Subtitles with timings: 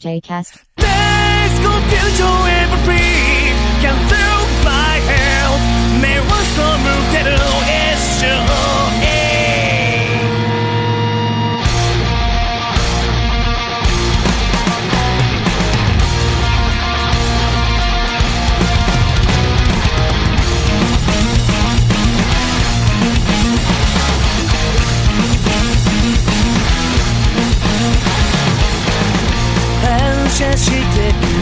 [0.00, 0.62] JCast.
[0.78, 2.00] Let's go to
[3.80, 5.27] can through my head.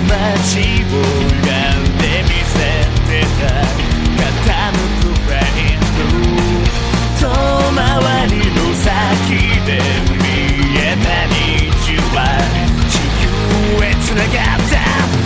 [0.07, 1.49] 街を恨
[1.80, 2.58] んで見せ
[3.08, 3.44] てた
[4.17, 5.99] 傾くフレイム
[7.20, 7.23] 遠
[7.76, 8.85] 回りの先
[9.66, 9.70] で
[10.17, 12.17] 見えた虹は
[12.90, 13.23] 地球
[13.84, 14.73] へ繋がった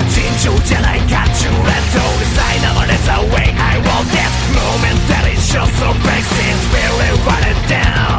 [0.10, 8.19] 尋常じゃないか中レッドで苛まれた way I want this momentary show so break since really run it down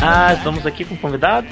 [0.00, 1.50] Ah, estamos aqui com convidados.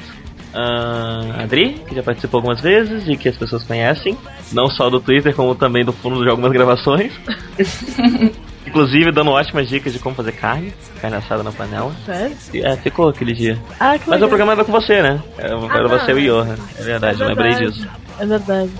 [0.52, 4.18] Ah, Adri, que já participou algumas vezes e que as pessoas conhecem,
[4.52, 7.12] não só do Twitter, como também do fundo de algumas gravações.
[8.66, 11.92] Inclusive dando ótimas dicas de como fazer carne, carne assada na panela.
[12.04, 12.36] Sério?
[12.54, 13.58] É, ficou aquele dia.
[13.78, 15.20] Ah, que Mas o programa era com você, né?
[15.38, 16.44] Era, era não, você e o é.
[16.44, 16.56] Johan.
[16.78, 17.72] É verdade, É eu lembrei verdade.
[17.72, 17.88] disso.
[18.18, 18.70] É verdade.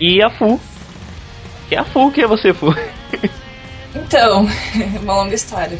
[0.00, 0.60] E a Fu.
[1.68, 2.74] Que é a Fu, que é você, Fu.
[3.94, 4.46] Então,
[5.02, 5.78] uma longa história.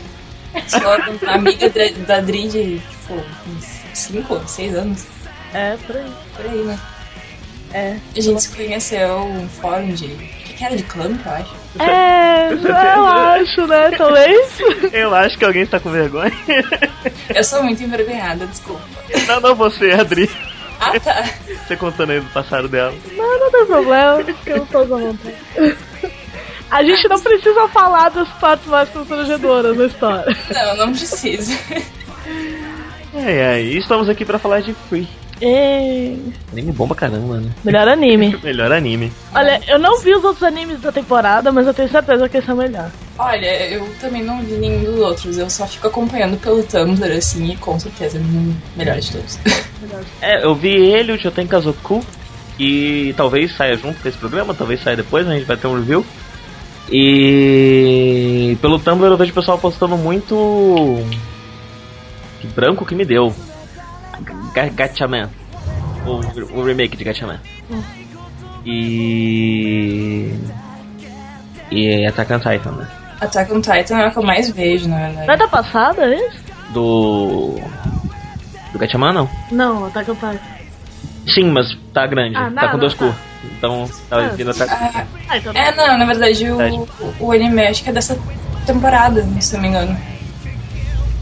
[0.67, 3.15] Sou amiga da, da Dri de, tipo,
[3.49, 3.65] uns
[3.95, 5.07] 5, 6 anos.
[5.55, 6.13] É, por aí.
[6.37, 6.79] Por aí, né?
[7.73, 7.97] É.
[8.17, 10.07] A gente se conheceu um fórum de.
[10.07, 10.77] O que, que era?
[10.77, 11.63] De clã, eu acho.
[11.79, 13.91] É, eu acho, né?
[13.97, 14.53] Talvez.
[14.93, 16.33] Eu acho que alguém está com vergonha.
[17.35, 18.83] Eu sou muito envergonhada, desculpa.
[19.27, 20.31] Não, não você, Adri.
[20.79, 21.25] Ah, tá.
[21.67, 22.95] Você contando aí do passado dela.
[23.17, 25.37] Não, não tem problema, eu não tô à vontade.
[26.73, 30.37] A gente não precisa falar das partes mais constrangedoras da história.
[30.55, 31.53] Não, não precisa.
[33.15, 35.07] É, é, e estamos aqui pra falar de Free.
[35.43, 36.15] É...
[36.51, 37.51] Anime bom pra caramba, né?
[37.63, 38.39] Melhor anime.
[38.43, 39.13] Melhor anime.
[39.35, 42.49] Olha, eu não vi os outros animes da temporada, mas eu tenho certeza que esse
[42.49, 42.91] é o melhor.
[43.19, 45.37] Olha, eu também não vi nenhum dos outros.
[45.37, 49.39] Eu só fico acompanhando pelo Tumblr, assim, e com certeza é o melhor de todos.
[50.23, 52.03] É, eu vi ele, o Joten Kazoku,
[52.57, 55.35] e talvez saia junto com esse programa, talvez saia depois, né?
[55.35, 56.07] a gente vai ter um review.
[56.95, 60.35] E pelo Tumblr eu vejo o pessoal postando muito.
[62.41, 63.35] Que branco que me deu.
[64.55, 65.31] Ga- Gatchaman.
[66.07, 67.41] O, o remake de Gatchaman.
[68.67, 70.35] E.
[71.71, 72.87] E Attack on Titan, né?
[73.21, 75.27] Attack on Titan é o que eu mais vejo, na verdade.
[75.27, 76.45] Não é da passada, é isso?
[76.75, 77.55] Do.
[78.73, 79.31] Do Gatchaman não.
[79.51, 80.39] Não, Attack on Titan.
[81.33, 83.19] Sim, mas tá grande, Ah, tá não, com dois não, cu.
[83.45, 84.65] Então tá Ah, vindo até.
[84.65, 86.89] Ah, Ah, então é, não, na verdade o,
[87.21, 88.19] o anime acho que é dessa
[88.67, 89.97] temporada, se não me engano.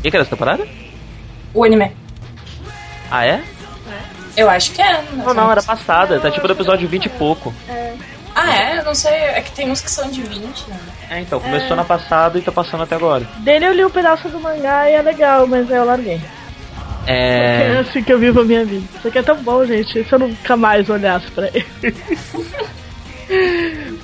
[0.03, 0.67] E que era essa temporada?
[1.55, 1.93] O anime.
[3.11, 3.43] Ah, é?
[4.37, 5.03] Eu acho que é.
[5.13, 7.53] Não, não, era passada, tá tipo no episódio 20 e pouco.
[8.35, 8.79] Ah, é?
[8.79, 9.13] Eu não sei.
[9.13, 10.79] É que tem uns que são de 20, né?
[11.11, 13.27] É, então, começou na passada e tá passando até agora.
[13.39, 16.21] Dele eu li um pedaço do mangá e é legal, mas eu larguei.
[17.11, 17.79] É É.
[17.79, 18.85] assim que eu vivo a minha vida.
[18.97, 20.05] Isso aqui é tão bom, gente.
[20.05, 21.67] Se eu nunca mais olhasse pra ele.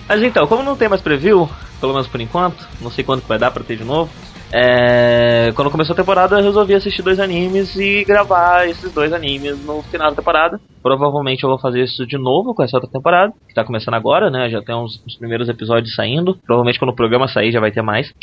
[0.09, 1.49] Mas então, como não tem mais preview,
[1.81, 4.11] pelo menos por enquanto, não sei quando que vai dar pra ter de novo.
[4.53, 9.59] É, quando começou a temporada, eu resolvi assistir dois animes e gravar esses dois animes
[9.65, 10.61] no final da temporada.
[10.81, 14.31] Provavelmente eu vou fazer isso de novo com essa outra temporada, que tá começando agora,
[14.31, 14.49] né?
[14.49, 16.39] Já tem uns, uns primeiros episódios saindo.
[16.47, 18.15] Provavelmente quando o programa sair já vai ter mais.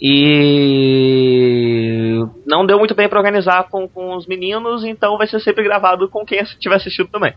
[0.00, 2.07] E
[2.46, 6.08] não deu muito bem pra organizar com, com os meninos, então vai ser sempre gravado
[6.08, 7.34] com quem estiver assistindo também.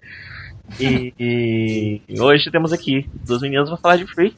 [0.79, 4.33] E, e hoje temos aqui duas meninas pra falar de Free.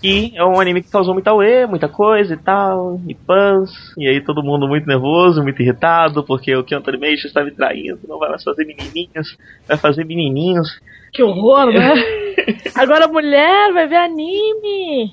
[0.00, 4.06] Que é um anime que causou muita uê, muita coisa e tal, e pans, e
[4.06, 8.16] aí todo mundo muito nervoso, muito irritado, porque o Kyoto Animation está me traindo, não
[8.16, 10.80] vai mais fazer menininhas, vai fazer menininhos.
[11.12, 11.94] Que horror, né?
[12.76, 15.12] Agora mulher vai ver anime.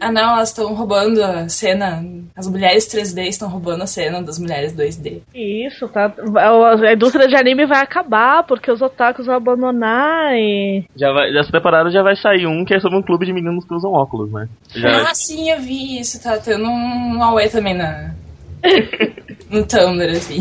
[0.00, 2.04] Ah, não, elas estão roubando a cena
[2.34, 5.20] as mulheres 3D estão roubando a cena das mulheres 2D.
[5.34, 6.12] Isso, tá.
[6.36, 10.84] A indústria de anime vai acabar porque os otakus vão abandonar e.
[10.96, 13.66] Já vai, dessa temporada já vai sair um que é sobre um clube de meninos
[13.66, 14.48] que usam óculos, né?
[14.74, 16.22] Já, Ah, sim, eu vi isso.
[16.22, 18.14] Tá tendo um Aue também na.
[19.50, 20.40] no Tumblr, assim.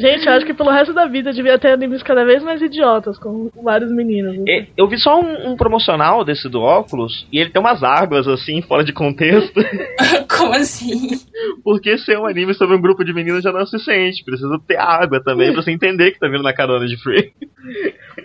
[0.00, 3.18] Gente, eu acho que pelo resto da vida devia ter animes cada vez mais idiotas,
[3.18, 4.32] com vários meninos.
[4.32, 4.66] assim.
[4.74, 8.62] Eu vi só um, um promocional desse do óculos e ele tem umas águas assim,
[8.66, 9.60] fora de contexto.
[10.38, 11.10] Como assim?
[11.62, 14.24] Porque ser um anime sobre um grupo de meninos já não é o suficiente.
[14.24, 17.32] Precisa ter água também pra você entender que tá vindo na carona de Free.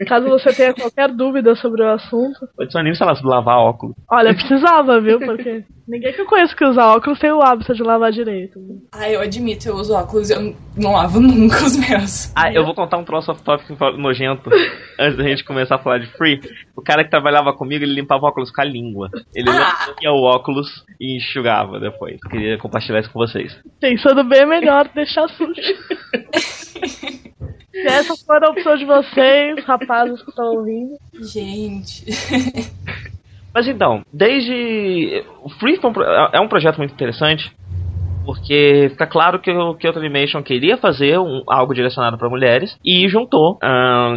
[0.08, 2.40] Caso você tenha qualquer dúvida sobre o assunto.
[2.56, 3.96] Pode ser sei lá, sobre lavar óculos.
[4.12, 5.20] Olha, precisava, viu?
[5.20, 8.60] Porque ninguém que eu conheço que usa óculos tem o hábito de lavar direito.
[8.94, 12.34] Ah, eu admito, eu uso óculos e eu não lavo nunca os meus.
[12.36, 14.50] Ah, eu vou contar um troço off-topic nojento
[15.00, 16.40] antes da gente começar a falar de Free.
[16.76, 19.10] O cara que trabalhava comigo, ele limpava o óculos com a língua.
[19.34, 19.94] Ele Ah.
[20.00, 20.68] lia o óculos
[21.00, 22.18] e enxugava depois.
[22.24, 23.58] Eu queria compartilhar isso com vocês.
[23.80, 25.54] Pensando bem, é melhor deixar sujo.
[27.76, 30.98] Essa for a opção de vocês, rapazes que estão ouvindo.
[31.22, 32.06] Gente.
[33.54, 35.24] Mas então, desde.
[35.44, 35.92] O Free foi
[36.34, 37.56] é um projeto muito interessante,
[38.26, 43.08] porque fica claro que o Kyoto Animation queria fazer um- algo direcionado para mulheres e
[43.08, 43.58] juntou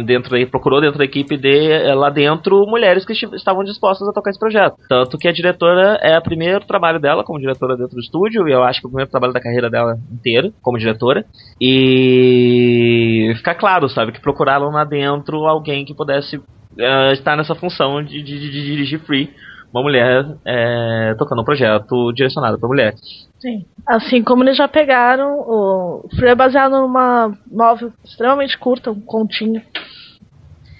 [0.05, 4.13] dentro aí, procurou dentro da equipe de eh, lá dentro mulheres que estavam dispostas a
[4.13, 4.75] tocar esse projeto.
[4.89, 8.51] Tanto que a diretora é o primeiro trabalho dela como diretora dentro do estúdio, e
[8.51, 11.23] eu acho que é o primeiro trabalho da carreira dela inteira como diretora.
[11.59, 16.41] E fica claro, sabe, que procuraram lá dentro alguém que pudesse
[16.77, 19.29] eh, estar nessa função de, de- de dirigir Free,
[19.73, 23.28] uma mulher eh, tocando um projeto direcionado para mulheres.
[23.39, 23.65] Sim.
[23.87, 29.61] Assim como eles já pegaram, o Free é baseado numa novel extremamente curta, um continho,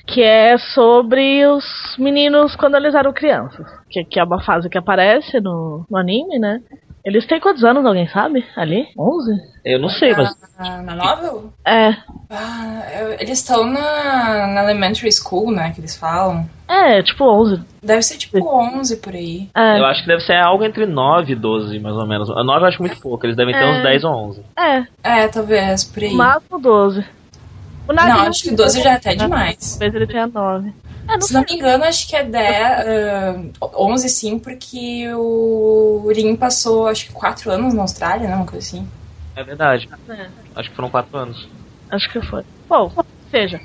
[0.05, 1.63] que é sobre os
[1.97, 3.65] meninos quando eles eram crianças.
[3.89, 6.61] Que, que é uma fase que aparece no, no anime, né?
[7.09, 8.45] Eles têm quantos anos, alguém sabe?
[8.55, 8.87] Ali?
[8.97, 9.31] 11?
[9.65, 10.29] Eu não sei, mas
[10.59, 11.51] Na, na novel?
[11.65, 11.89] É.
[12.29, 15.71] Ah, eles estão na, na elementary school, né?
[15.71, 16.47] Que eles falam.
[16.67, 17.63] É, tipo 11.
[17.83, 19.49] Deve ser tipo 11 por aí.
[19.55, 19.79] É.
[19.79, 22.29] eu acho que deve ser algo entre 9 e 12, mais ou menos.
[22.29, 23.71] A 9 eu acho muito pouco, eles devem ter É.
[23.71, 24.43] uns 10 ou 11.
[24.57, 24.83] É,
[25.23, 26.13] É, talvez, por aí.
[26.13, 27.03] máximo 12.
[27.87, 29.15] O Não, acho que 12 já é até né?
[29.15, 29.71] demais.
[29.79, 30.71] Talvez ele tenha 9.
[31.09, 32.43] É, não Se não me engano, acho que é 10,
[33.61, 38.35] ah, 11 sim, porque o Rin passou, acho que 4 anos na Austrália, né?
[38.35, 38.87] Uma coisa assim.
[39.35, 39.89] É verdade.
[40.07, 40.27] É.
[40.55, 41.49] Acho que foram 4 anos.
[41.89, 42.43] Acho que foi.
[42.69, 42.91] Bom,
[43.31, 43.59] seja.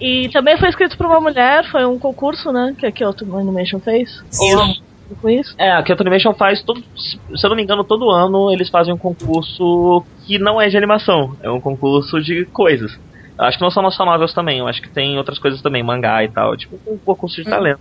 [0.00, 2.74] E também foi escrito por uma mulher, foi um concurso, né?
[2.78, 4.22] Que a Kyoto Animation fez.
[4.30, 4.80] Sim.
[5.20, 5.54] Com isso.
[5.58, 6.82] É, a Kyoto Animation faz todo.
[6.96, 10.76] Se eu não me engano, todo ano eles fazem um concurso que não é de
[10.76, 12.98] animação, é um concurso de coisas.
[13.38, 16.24] Acho que não são nossas novels também, eu acho que tem outras coisas também, mangá
[16.24, 17.80] e tal, tipo um concurso de talento.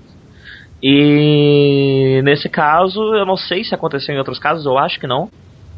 [0.82, 5.30] E nesse caso, eu não sei se aconteceu em outros casos, eu acho que não.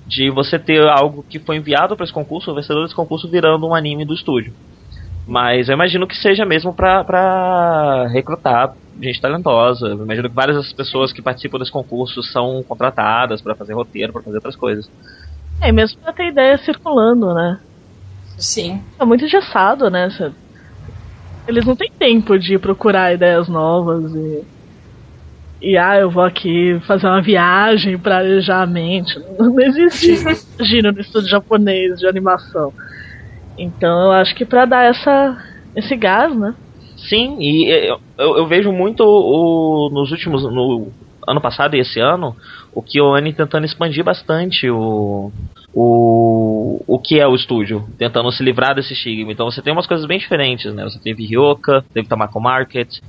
[0.05, 3.67] De você ter algo que foi enviado para esse concurso, o vencedor desse concurso virando
[3.67, 4.53] um anime do estúdio.
[5.27, 9.87] Mas eu imagino que seja mesmo pra, pra recrutar gente talentosa.
[9.87, 14.13] Eu imagino que várias das pessoas que participam desse concurso são contratadas pra fazer roteiro,
[14.13, 14.85] pra fazer outras coisas.
[15.61, 17.59] É, mesmo pra ter ideia circulando, né?
[18.37, 18.83] Sim.
[18.99, 20.07] É muito engessado, né?
[21.47, 24.57] Eles não têm tempo de procurar ideias novas e.
[25.59, 29.11] E ah, eu vou aqui fazer uma viagem pra arejar a mente.
[29.39, 30.13] Não não existe
[30.61, 32.71] giro no estúdio japonês de animação.
[33.57, 35.37] Então eu acho que pra dar essa,
[35.75, 36.53] esse gás, né?
[37.09, 40.43] Sim, e eu, eu- eu vejo muito o, nos últimos.
[40.43, 40.93] no
[41.27, 42.35] ano passado e esse ano,
[42.73, 45.31] o Kyoane tentando expandir bastante o,
[45.73, 49.31] o, o que é o estúdio, tentando se livrar desse estigma.
[49.31, 50.83] Então você tem umas coisas bem diferentes, né?
[50.83, 52.99] Você teve Ryoka, teve Tamako Market,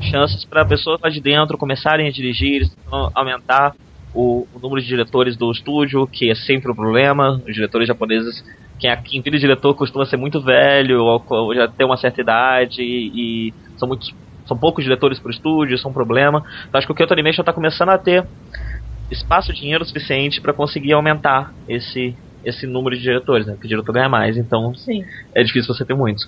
[0.00, 2.68] chances para pessoas lá de dentro começarem a dirigir,
[3.14, 3.74] aumentar
[4.14, 7.40] o, o número de diretores do estúdio, que é sempre um problema.
[7.46, 8.44] Os diretores japoneses,
[8.78, 12.20] quem, é- quem vira diretor costuma ser muito velho, ou, ou já tem uma certa
[12.20, 14.12] idade, e, e são muitos.
[14.46, 16.42] São poucos diretores por estúdio, isso é um problema.
[16.68, 18.26] Então acho que o Kyoto Animation está começando a ter
[19.10, 22.14] espaço, dinheiro suficiente para conseguir aumentar esse,
[22.44, 23.52] esse número de diretores, né?
[23.54, 25.04] Porque o diretor ganha mais, então Sim.
[25.34, 26.24] é difícil você ter muitos.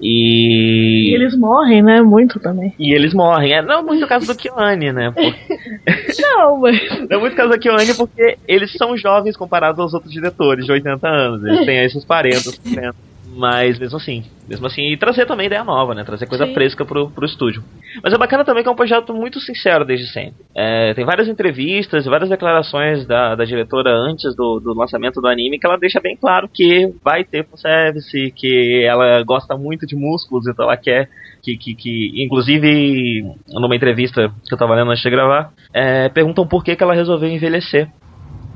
[0.00, 2.02] E, E eles morrem, né?
[2.02, 2.72] Muito também.
[2.78, 3.52] e eles morrem.
[3.52, 5.12] É, não é muito o caso do Kyoane, né?
[5.12, 5.54] Porque-
[6.20, 6.76] Não, mas.
[7.08, 10.66] não é muito o caso do Kyoane porque eles são jovens comparados aos outros diretores
[10.66, 11.44] de 80 anos.
[11.44, 12.94] Eles têm aí seus 40, 50.
[13.36, 16.04] Mas mesmo assim, mesmo assim, e trazer também ideia nova, né?
[16.04, 16.54] Trazer coisa Sim.
[16.54, 17.62] fresca pro, pro estúdio.
[18.02, 20.44] Mas é bacana também que é um projeto muito sincero desde sempre.
[20.54, 25.26] É, tem várias entrevistas e várias declarações da, da diretora antes do, do lançamento do
[25.26, 29.96] anime que ela deixa bem claro que vai ter fanservice, que ela gosta muito de
[29.96, 31.08] músculos, então ela quer
[31.42, 36.46] que, que, que inclusive, numa entrevista que eu tava lendo antes de gravar, é, perguntam
[36.46, 37.88] por que, que ela resolveu envelhecer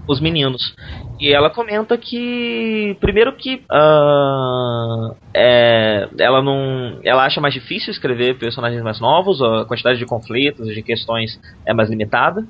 [0.09, 0.75] os meninos.
[1.21, 8.39] E ela comenta que, primeiro que uh, é, ela não, ela acha mais difícil escrever
[8.39, 12.45] personagens mais novos, a quantidade de conflitos, de questões é mais limitada,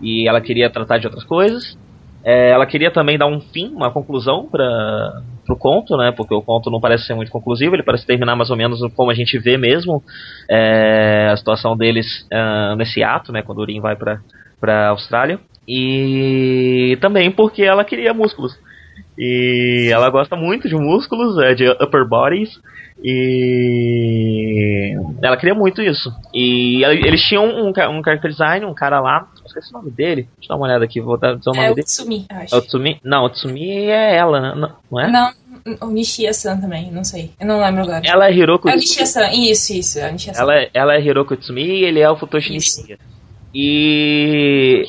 [0.00, 1.76] e ela queria tratar de outras coisas.
[2.24, 6.12] É, ela queria também dar um fim, uma conclusão para o conto, né?
[6.12, 9.10] Porque o conto não parece ser muito conclusivo, ele parece terminar mais ou menos como
[9.10, 10.00] a gente vê mesmo
[10.48, 13.42] é, a situação deles uh, nesse ato, né?
[13.42, 14.20] Quando o Urim vai para
[14.62, 15.40] para Austrália.
[15.66, 18.58] E também porque ela queria músculos.
[19.16, 22.50] E ela gosta muito de músculos, é, de upper bodies.
[23.04, 26.12] E ela queria muito isso.
[26.32, 30.28] E eles tinham um, um character design, um cara lá, não esqueci o nome dele.
[30.38, 31.86] Deixa eu dar uma olhada aqui, vou dar, dizer o nome é o dele.
[31.86, 32.54] Tsumi, acho.
[32.54, 33.00] É o Tsumi?
[33.04, 34.72] Não, o Tsumi é ela, né?
[34.90, 35.10] Não é?
[35.10, 35.32] Não,
[35.80, 37.32] o Nishia-san também, não sei.
[37.40, 38.02] Eu não lembro agora.
[38.04, 40.42] Ela é Hiroko É o Nishia-san, isso, isso, é o Nishia-san.
[40.42, 42.52] ela, ela é Hiroko Tsumi e ele é o Futoshi.
[42.52, 42.98] Nishia.
[43.54, 44.84] E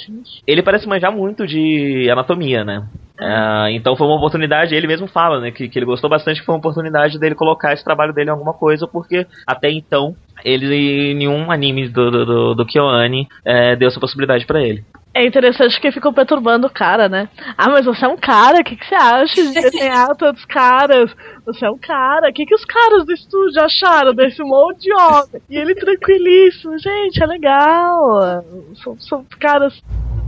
[0.48, 2.88] ele parece manjar muito de anatomia, né?
[3.20, 6.46] Ah, então foi uma oportunidade, ele mesmo fala, né, que, que ele gostou bastante, que
[6.46, 11.14] foi uma oportunidade dele colocar esse trabalho dele em alguma coisa, porque até então ele
[11.14, 14.84] nenhum anime do, do, do, do KyoAni eh, deu essa possibilidade pra ele.
[15.16, 17.30] É interessante que ficam perturbando o cara, né?
[17.56, 21.16] Ah, mas você é um cara, o que, que você acha de desenhar tantos caras?
[21.46, 24.94] Você é um cara, o que, que os caras do estúdio acharam desse monte de
[24.94, 25.42] homem?
[25.48, 28.44] E ele tranquilíssimo, gente, é legal.
[28.84, 29.80] São, são caras.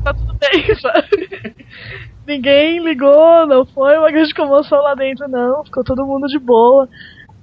[0.03, 1.55] Tá tudo bem, sabe?
[2.27, 5.65] Ninguém ligou, não foi uma grande comoção lá dentro, não.
[5.65, 6.87] Ficou todo mundo de boa.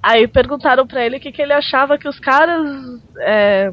[0.01, 2.65] Aí perguntaram pra ele o que, que ele achava que os caras.
[3.19, 3.69] é,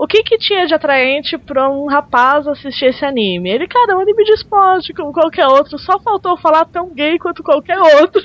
[0.00, 3.50] o que que tinha de atraente pra um rapaz assistir esse anime?
[3.50, 5.78] Ele, cara, é um anime de esporte, como qualquer outro.
[5.78, 8.22] Só faltou falar tão gay quanto qualquer outro.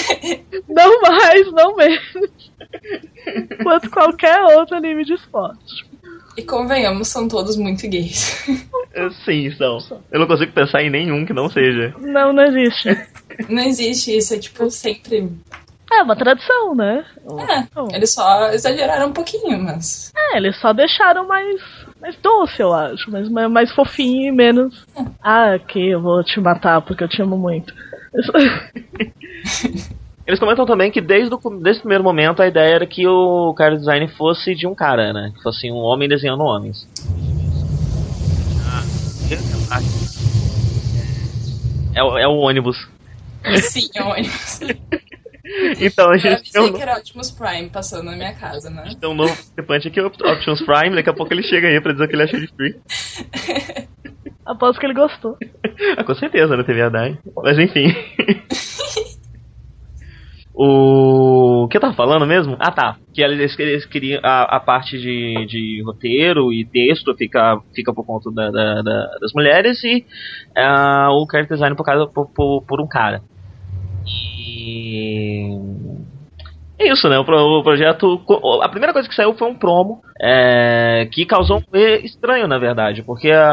[0.66, 2.50] não mais, não menos.
[3.62, 5.84] quanto qualquer outro anime de esporte.
[6.34, 8.48] E convenhamos, são todos muito gays.
[8.94, 9.78] Eh, Sim, são.
[10.10, 11.94] Eu não consigo pensar em nenhum que não seja.
[11.98, 12.88] Não, não existe.
[13.50, 15.30] Não existe isso, é tipo sempre.
[15.94, 17.04] É uma tradição, né?
[17.92, 20.10] É, eles só exageraram um pouquinho, mas.
[20.16, 21.60] É, eles só deixaram mais,
[22.00, 23.10] mais doce, eu acho.
[23.10, 24.86] Mais, mais, mais fofinho e menos.
[25.22, 27.72] Ah, ok, eu vou te matar porque eu te amo muito.
[30.24, 33.52] Eles comentam também que desde o, desde o primeiro momento a ideia era que o
[33.54, 35.32] cara design fosse de um cara, né?
[35.34, 36.86] Que fosse um homem desenhando homens.
[41.94, 42.88] É, o- é o ônibus.
[43.60, 44.60] Sim, é um ônibus.
[45.80, 48.84] Então a Eu gente um, avisei que era Optimus Prime passando na minha casa, né?
[49.00, 50.94] tem um novo participante aqui, o Optimus Prime.
[50.96, 52.74] Daqui a pouco ele chega aí pra dizer que ele achou de free.
[54.46, 55.36] Aposto que ele gostou.
[55.96, 56.64] Ah, com certeza, né?
[56.64, 57.18] TV Adai.
[57.44, 57.94] Mas enfim.
[60.54, 61.64] o...
[61.64, 62.56] o que eu tava falando mesmo?
[62.58, 62.96] Ah, tá.
[63.14, 64.20] Que eles, eles queriam.
[64.24, 69.10] A, a parte de, de roteiro e texto fica, fica por conta da, da- da-
[69.20, 70.04] das mulheres e
[70.56, 73.22] ah, o character design por, causa, por, por, por um cara.
[74.06, 75.46] E.
[76.78, 77.18] É isso, né?
[77.18, 78.20] O, pro- o projeto.
[78.62, 83.02] A primeira coisa que saiu foi um promo é, que causou um estranho, na verdade,
[83.02, 83.48] porque a,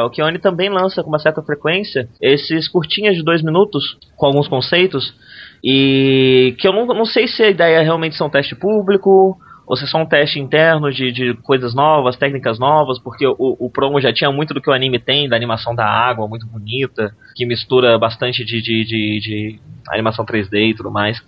[0.00, 4.26] a, o Keone também lança com uma certa frequência esses curtinhas de dois minutos com
[4.26, 5.14] alguns conceitos
[5.62, 9.84] e que eu não, não sei se a ideia realmente são teste público ou se
[9.84, 14.00] é só um teste interno de, de coisas novas, técnicas novas, porque o, o promo
[14.00, 17.46] já tinha muito do que o anime tem, da animação da água, muito bonita, que
[17.46, 21.20] mistura bastante de, de, de, de animação 3D e tudo mais.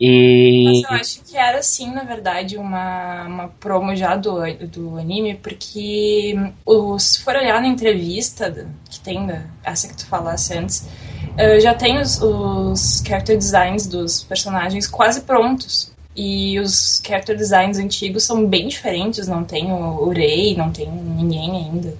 [0.00, 0.64] E.
[0.64, 5.34] Mas eu acho que era sim, na verdade, uma, uma promo já do, do anime,
[5.34, 9.28] porque os, se for olhar na entrevista que tem,
[9.64, 10.88] essa que tu falasse antes,
[11.36, 15.92] eh, já tem os, os character designs dos personagens quase prontos.
[16.16, 20.90] E os character designs antigos são bem diferentes, não tem o, o Rei, não tem
[20.90, 21.96] ninguém ainda.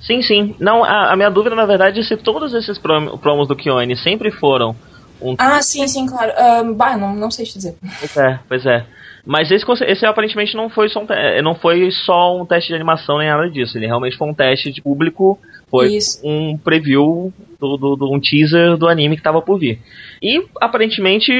[0.00, 0.54] Sim, sim.
[0.60, 3.96] Não, a, a minha dúvida, na verdade, é se todos esses prom- promos do Kyoane
[3.96, 4.74] sempre foram
[5.20, 5.34] um.
[5.38, 6.32] Ah, sim, sim, claro.
[6.36, 7.76] Ah, bah, não, não sei te dizer.
[7.98, 8.86] Pois é, pois é.
[9.28, 12.74] Mas esse, esse aparentemente não foi, só um, eh, não foi só um teste de
[12.74, 13.76] animação nem nada disso.
[13.76, 15.38] Ele realmente foi um teste de público,
[15.70, 16.18] foi Isso.
[16.24, 17.30] um preview,
[17.60, 19.80] do, do, do- um teaser do anime que estava por vir.
[20.22, 21.30] E aparentemente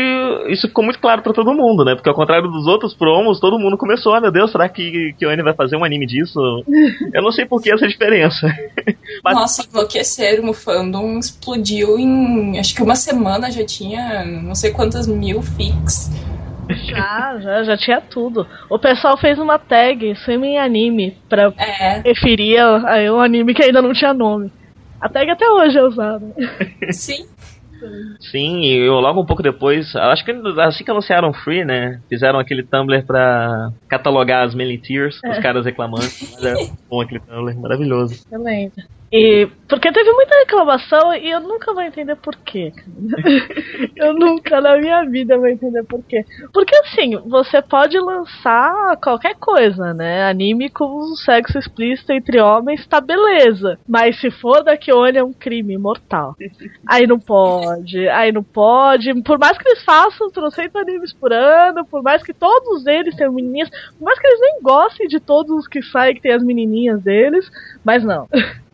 [0.48, 1.94] isso ficou muito claro pra todo mundo, né?
[1.94, 5.24] Porque ao contrário dos outros promos, todo mundo começou, ah meu Deus, será que, que
[5.24, 6.38] o Anime vai fazer um anime disso?
[7.14, 8.46] Eu não sei por que essa diferença.
[9.24, 10.48] Mas- Nossa, enlouqueceram.
[10.50, 12.58] O fandom explodiu em.
[12.58, 16.10] Acho que uma semana já tinha não sei quantas mil fix.
[16.70, 18.46] Já, já, já tinha tudo.
[18.70, 23.62] O pessoal fez uma tag Semi Anime pra É, referir a, a um anime que
[23.62, 24.52] ainda não tinha nome.
[25.00, 26.26] A tag até hoje é usada.
[26.92, 27.24] sim.
[28.20, 32.00] Sim, e eu logo um pouco depois, acho que assim que anunciaram Free, né?
[32.08, 36.08] Fizeram aquele Tumblr pra catalogar as Many Tears, os caras reclamando.
[36.32, 36.54] Mas é
[36.90, 38.14] bom aquele Tumblr, maravilhoso.
[38.30, 38.74] Eu lembro.
[39.10, 42.72] E porque teve muita reclamação e eu nunca vou entender por quê.
[43.96, 46.24] eu nunca na minha vida vou entender por quê.
[46.52, 50.24] Porque assim, você pode lançar qualquer coisa, né?
[50.28, 53.78] Anime com sexo explícito entre homens, tá beleza.
[53.86, 56.34] Mas se for daqui olha é um crime mortal.
[56.86, 59.22] Aí não pode, aí não pode.
[59.22, 63.32] Por mais que eles façam trocentos animes por ano, por mais que todos eles tenham
[63.32, 66.42] menininhas, por mais que eles nem gostem de todos os que saem que tem as
[66.42, 67.50] menininhas deles,
[67.84, 68.26] mas não.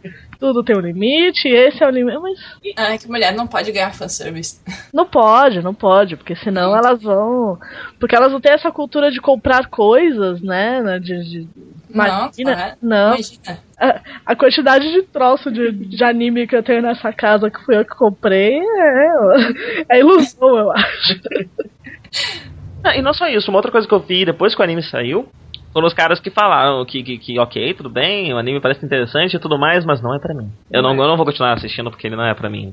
[0.44, 2.18] Tudo tem um limite, esse é o limite.
[2.18, 2.38] Mas.
[2.76, 4.60] Ah, que mulher não pode ganhar fanservice.
[4.92, 7.58] Não pode, não pode, porque senão elas vão.
[7.98, 10.98] Porque elas não têm essa cultura de comprar coisas, né?
[11.00, 11.48] De, de...
[11.88, 12.76] Imagina, não, claro.
[12.82, 13.14] não.
[13.14, 13.58] Imagina.
[13.78, 17.78] A, a, quantidade de troço de, de anime que eu tenho nessa casa que fui
[17.78, 21.20] eu que comprei é, é ilusão, eu acho.
[22.86, 24.82] Ah, e não só isso, uma outra coisa que eu vi depois que o anime
[24.82, 25.26] saiu
[25.75, 29.35] foram os caras que falaram que, que, que, ok, tudo bem, o anime parece interessante
[29.35, 30.49] e tudo mais, mas não é para mim.
[30.71, 32.73] Eu não, eu não vou continuar assistindo porque ele não é para mim.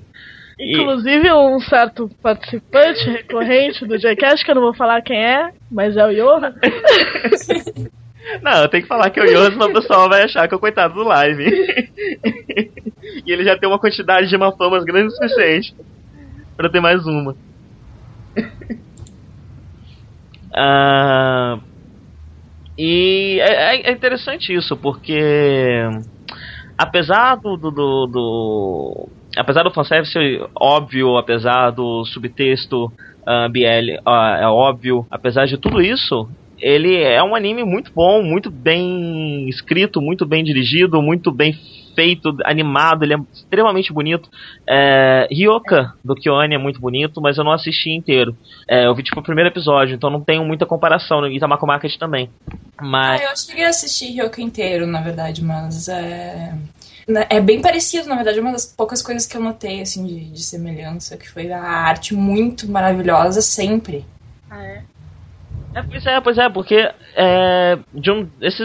[0.59, 5.97] Inclusive, um certo participante recorrente do Jcast, que eu não vou falar quem é, mas
[5.97, 6.53] é o Yoha.
[8.43, 10.53] não, eu tenho que falar que é o Yoha, senão o pessoal vai achar que
[10.53, 11.43] é o coitado do live.
[13.25, 15.73] e ele já tem uma quantidade de mafamas grande o suficiente
[16.55, 17.35] para ter mais uma.
[20.53, 21.57] Ah.
[21.57, 21.70] uh...
[22.83, 25.19] E é, é, é interessante isso, porque
[26.75, 30.17] apesar do, do, do, do apesar do fanservice
[30.59, 37.21] óbvio, apesar do subtexto uh, BL uh, é óbvio, apesar de tudo isso, ele é
[37.21, 41.53] um anime muito bom, muito bem escrito, muito bem dirigido, muito bem
[41.93, 44.29] feito, animado, ele é extremamente bonito.
[44.67, 48.35] É, Ryoka do Kyoane é muito bonito, mas eu não assisti inteiro.
[48.69, 51.27] É, eu vi tipo o primeiro episódio, então não tenho muita comparação.
[51.27, 52.29] E Tamako Market também.
[52.81, 53.21] Mas...
[53.21, 56.53] Ah, eu cheguei a assistir Ryoka inteiro, na verdade, mas é.
[57.29, 60.43] É bem parecido, na verdade, uma das poucas coisas que eu notei, assim, de, de
[60.43, 64.05] semelhança, que foi a arte muito maravilhosa sempre.
[64.49, 64.83] Ah, é?
[65.73, 68.63] É, pois é, pois é, porque é, de um, esse,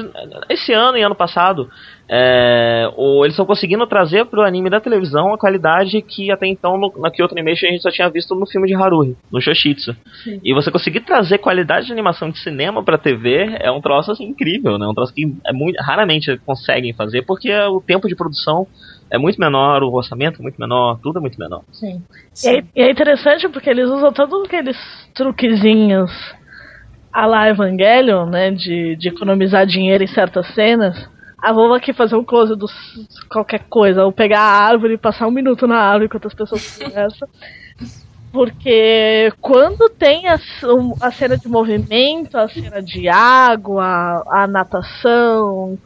[0.49, 1.69] esse ano e ano passado
[2.08, 6.47] é, o, eles estão conseguindo trazer para o anime da televisão a qualidade que até
[6.47, 9.40] então no, na Kyoto Animation a gente só tinha visto no filme de Haruhi, no
[9.40, 9.97] Shoshitsu.
[10.25, 10.40] Sim.
[10.42, 14.25] E você conseguir trazer qualidade de animação de cinema para TV é um troço assim,
[14.25, 14.86] incrível, né?
[14.86, 18.66] Um troço que é muito, raramente conseguem fazer porque o tempo de produção
[19.10, 21.62] é muito menor, o orçamento é muito menor, tudo é muito menor.
[21.73, 22.02] Sim.
[22.32, 22.62] Sim.
[22.75, 24.76] E, é, é interessante porque eles usam todos aqueles
[25.14, 26.10] truquezinhos
[27.17, 31.09] a la Evangelion, né, de, de economizar dinheiro em certas cenas,
[31.43, 32.67] ah, vamos aqui fazer um close de
[33.31, 36.76] qualquer coisa, ou pegar a árvore e passar um minuto na árvore enquanto as pessoas
[36.76, 37.26] conversam.
[38.31, 40.39] Porque quando tem a,
[41.00, 45.79] a, cena de movimento, a cena de água, a natação,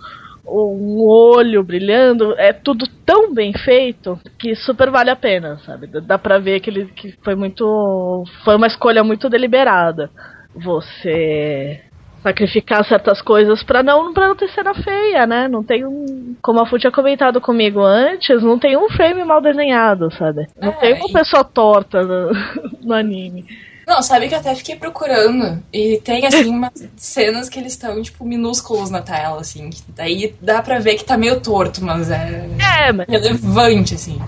[0.45, 5.87] um olho brilhando, é tudo tão bem feito que super vale a pena, sabe?
[5.87, 8.25] Dá pra ver que ele que foi muito.
[8.45, 10.11] Foi uma escolha muito deliberada
[10.54, 11.80] você
[12.22, 15.48] sacrificar certas coisas para não para não ter cena feia, né?
[15.48, 19.40] Não tem um, como a Fu tinha comentado comigo antes, não tem um frame mal
[19.40, 20.46] desenhado, sabe?
[20.60, 21.12] Não é, tem uma e...
[21.12, 22.30] pessoa torta no,
[22.84, 23.46] no, anime.
[23.86, 28.00] Não, sabe que eu até fiquei procurando e tem assim umas cenas que eles estão
[28.02, 32.48] tipo minúsculos na tela assim, daí dá para ver que tá meio torto, mas é,
[32.86, 33.08] é mas...
[33.08, 34.20] relevante assim.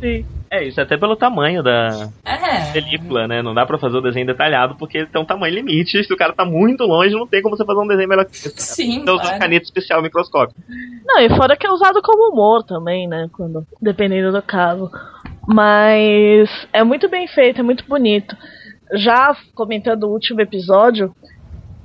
[0.00, 0.24] Sim.
[0.52, 2.72] É, isso até pelo tamanho da é.
[2.74, 3.40] película, né?
[3.40, 6.04] Não dá pra fazer o desenho detalhado porque tem um tamanho limite.
[6.04, 8.32] Se o cara tá muito longe, não tem como você fazer um desenho melhor que
[8.32, 8.52] esse.
[8.60, 8.96] Sim.
[8.96, 9.30] Então claro.
[9.30, 10.54] usar caneta especial microscópio.
[11.06, 13.30] Não, e fora que é usado como humor também, né?
[13.32, 14.90] Quando, dependendo do caso.
[15.48, 18.36] Mas é muito bem feito, é muito bonito.
[18.92, 21.14] Já comentando o último episódio,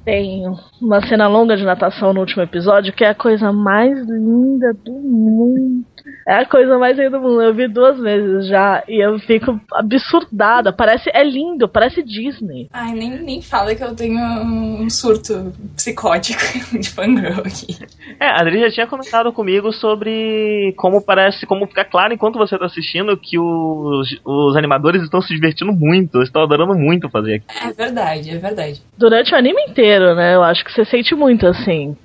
[0.04, 0.44] tem
[0.82, 4.92] uma cena longa de natação no último episódio que é a coisa mais linda do
[4.92, 5.86] mundo.
[6.28, 7.42] É a coisa mais linda do mundo.
[7.42, 10.74] Eu vi duas vezes já e eu fico absurdada.
[10.74, 12.68] Parece, é lindo, parece Disney.
[12.74, 16.42] Ai, nem, nem fala que eu tenho um surto psicótico
[16.78, 17.78] de fangirl aqui.
[18.20, 22.58] É, a Adri já tinha comentado comigo sobre como parece, como fica claro enquanto você
[22.58, 27.46] tá assistindo que os, os animadores estão se divertindo muito, estão adorando muito fazer aqui.
[27.66, 28.82] É verdade, é verdade.
[28.98, 30.36] Durante o anime inteiro, né?
[30.36, 31.96] Eu acho que você sente muito assim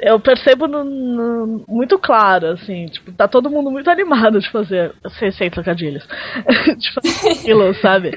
[0.00, 4.92] eu percebo no, no, muito claro, assim, tipo, tá todo mundo muito animado de fazer.
[5.18, 6.06] Sem, sem trocadilhos.
[6.76, 8.12] de fazer aquilo, sabe?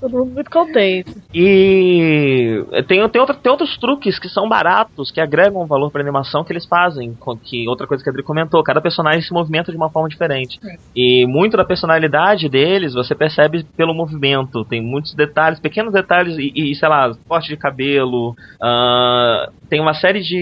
[0.00, 1.14] Todo mundo muito contente.
[1.32, 6.42] E tem, tem, outro, tem outros truques que são baratos, que agregam valor pra animação
[6.42, 7.16] que eles fazem.
[7.44, 10.58] Que outra coisa que a Adri comentou, cada personagem se movimenta de uma forma diferente.
[10.64, 10.76] É.
[10.96, 14.64] E muito da personalidade deles você percebe pelo movimento.
[14.64, 18.30] Tem muitos detalhes, pequenos detalhes, e, e sei lá, corte de cabelo.
[18.60, 20.39] Uh, tem uma série de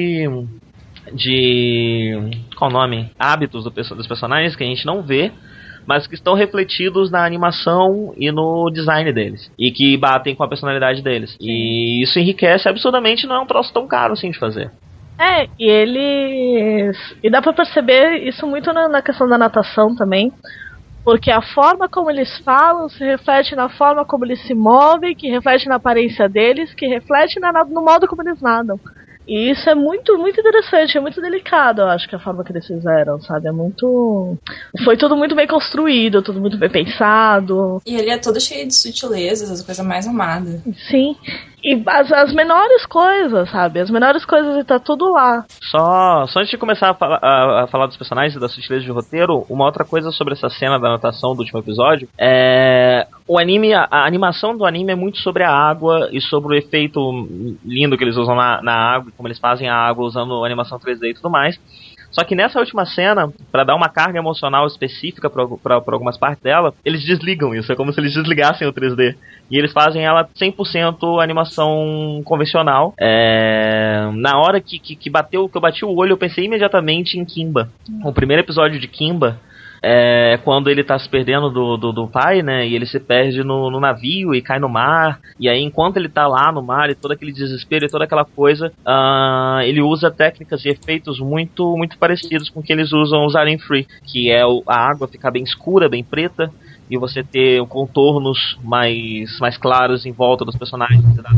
[1.13, 2.31] de.
[2.57, 3.11] Qual o nome?
[3.19, 5.33] Hábitos do, dos personagens que a gente não vê,
[5.87, 9.51] mas que estão refletidos na animação e no design deles.
[9.59, 11.37] E que batem com a personalidade deles.
[11.41, 14.71] E isso enriquece absurdamente, não é um troço tão caro assim de fazer.
[15.19, 16.97] É, e eles.
[17.23, 20.33] E dá pra perceber isso muito na, na questão da natação também.
[21.05, 25.29] Porque a forma como eles falam se reflete na forma como eles se movem, que
[25.29, 28.79] reflete na aparência deles, que reflete na, no modo como eles nadam.
[29.29, 32.51] E isso é muito, muito interessante, é muito delicado, eu acho que a forma que
[32.51, 33.47] eles fizeram, sabe?
[33.47, 34.39] É muito.
[34.85, 37.83] Foi tudo muito bem construído, tudo muito bem pensado.
[37.85, 40.63] E ele é todo cheio de sutilezas, as coisas mais amadas.
[40.91, 41.15] Sim.
[41.63, 43.81] E as, as menores coisas, sabe?
[43.81, 45.45] As menores coisas e tá tudo lá.
[45.71, 48.85] Só, só antes de começar a, falar, a, a falar dos personagens e das sutilezas
[48.85, 53.07] de roteiro, uma outra coisa sobre essa cena da natação do último episódio é.
[53.27, 56.59] O anime, a, a animação do anime é muito sobre a água e sobre o
[56.59, 56.99] efeito
[57.63, 61.11] lindo que eles usam na, na água, como eles fazem a água usando animação 3D
[61.11, 61.59] e tudo mais.
[62.19, 66.75] Só que nessa última cena, para dar uma carga emocional específica para algumas partes dela,
[66.85, 67.71] eles desligam isso.
[67.71, 69.15] É como se eles desligassem o 3D.
[69.49, 72.93] E eles fazem ela 100% animação convencional.
[72.99, 74.11] É...
[74.15, 77.25] Na hora que, que, que, bateu, que eu bati o olho, eu pensei imediatamente em
[77.25, 77.69] Kimba.
[78.05, 79.39] O primeiro episódio de Kimba
[79.83, 82.67] é, quando ele tá se perdendo do, do, do, pai, né?
[82.67, 85.21] E ele se perde no, no, navio e cai no mar.
[85.39, 88.25] E aí, enquanto ele tá lá no mar e todo aquele desespero e toda aquela
[88.25, 93.37] coisa, uh, ele usa técnicas e efeitos muito, muito parecidos com que eles usam os
[93.37, 96.51] Alien Free, que é o, a água ficar bem escura, bem preta.
[96.91, 101.29] E você ter contornos mais, mais claros em volta dos personagens e da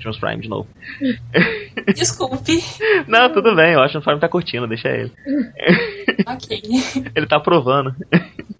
[0.00, 0.66] Optimus Prime de novo.
[1.94, 2.58] Desculpe.
[3.06, 5.12] Não, tudo bem, o Optimus Prime tá curtindo, deixa ele.
[6.26, 6.62] ok.
[7.14, 7.94] Ele tá aprovando.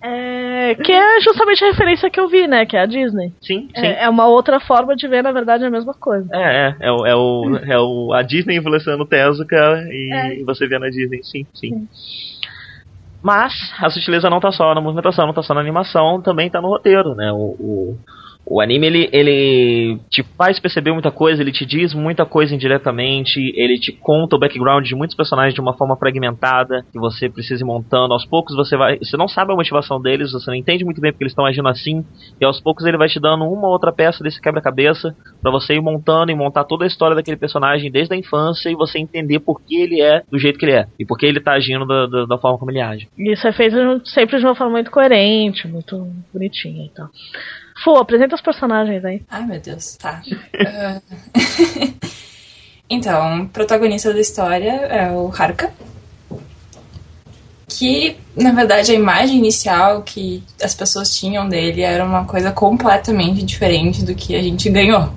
[0.03, 2.64] É, que é justamente a referência que eu vi, né?
[2.66, 3.33] Que é a Disney.
[3.40, 3.87] Sim, sim.
[3.87, 6.29] É, é uma outra forma de ver, na verdade, a mesma coisa.
[6.33, 6.76] É, é.
[6.81, 9.57] É o, é, o, é o, a Disney influenciando o Tezuka
[9.90, 10.44] e é.
[10.44, 11.70] você vê na Disney, sim, sim.
[11.70, 11.88] sim.
[13.22, 16.61] Mas a sutileza não tá só na movimentação, não tá só na animação, também tá
[16.61, 17.31] no roteiro, né?
[17.33, 17.98] O, o,
[18.46, 23.38] o anime ele, ele te faz perceber muita coisa, ele te diz muita coisa indiretamente,
[23.55, 27.62] ele te conta o background de muitos personagens de uma forma fragmentada, que você precisa
[27.62, 28.12] ir montando.
[28.12, 28.98] Aos poucos você vai.
[28.98, 31.68] Você não sabe a motivação deles, você não entende muito bem porque eles estão agindo
[31.68, 32.05] assim,
[32.40, 35.74] e aos poucos ele vai te dando uma ou outra peça desse quebra-cabeça para você
[35.74, 39.40] ir montando e montar toda a história daquele personagem desde a infância e você entender
[39.40, 41.87] por que ele é do jeito que ele é e por que ele tá agindo
[41.87, 43.09] da, da, da forma como ele age.
[43.16, 47.07] Isso é feito sempre de uma forma muito coerente, muito bonitinha e então.
[47.07, 47.61] tal.
[47.83, 49.23] Fu, apresenta os personagens aí.
[49.31, 50.23] Ai, meu Deus, tá.
[50.29, 51.03] uh...
[52.88, 55.73] então, o protagonista da história é o Haruka.
[57.66, 63.43] Que, na verdade, a imagem inicial que as pessoas tinham dele era uma coisa completamente
[63.43, 65.12] diferente do que a gente ganhou.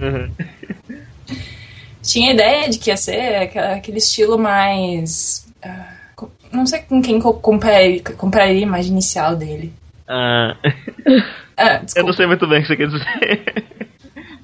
[0.00, 0.30] Uhum.
[2.00, 5.46] Tinha a ideia de que ia ser aquele estilo mais.
[5.64, 9.72] Uh, não sei com quem compraria a imagem inicial dele.
[10.06, 10.54] Ah.
[11.56, 13.64] Ah, eu não sei muito bem o que você quer dizer.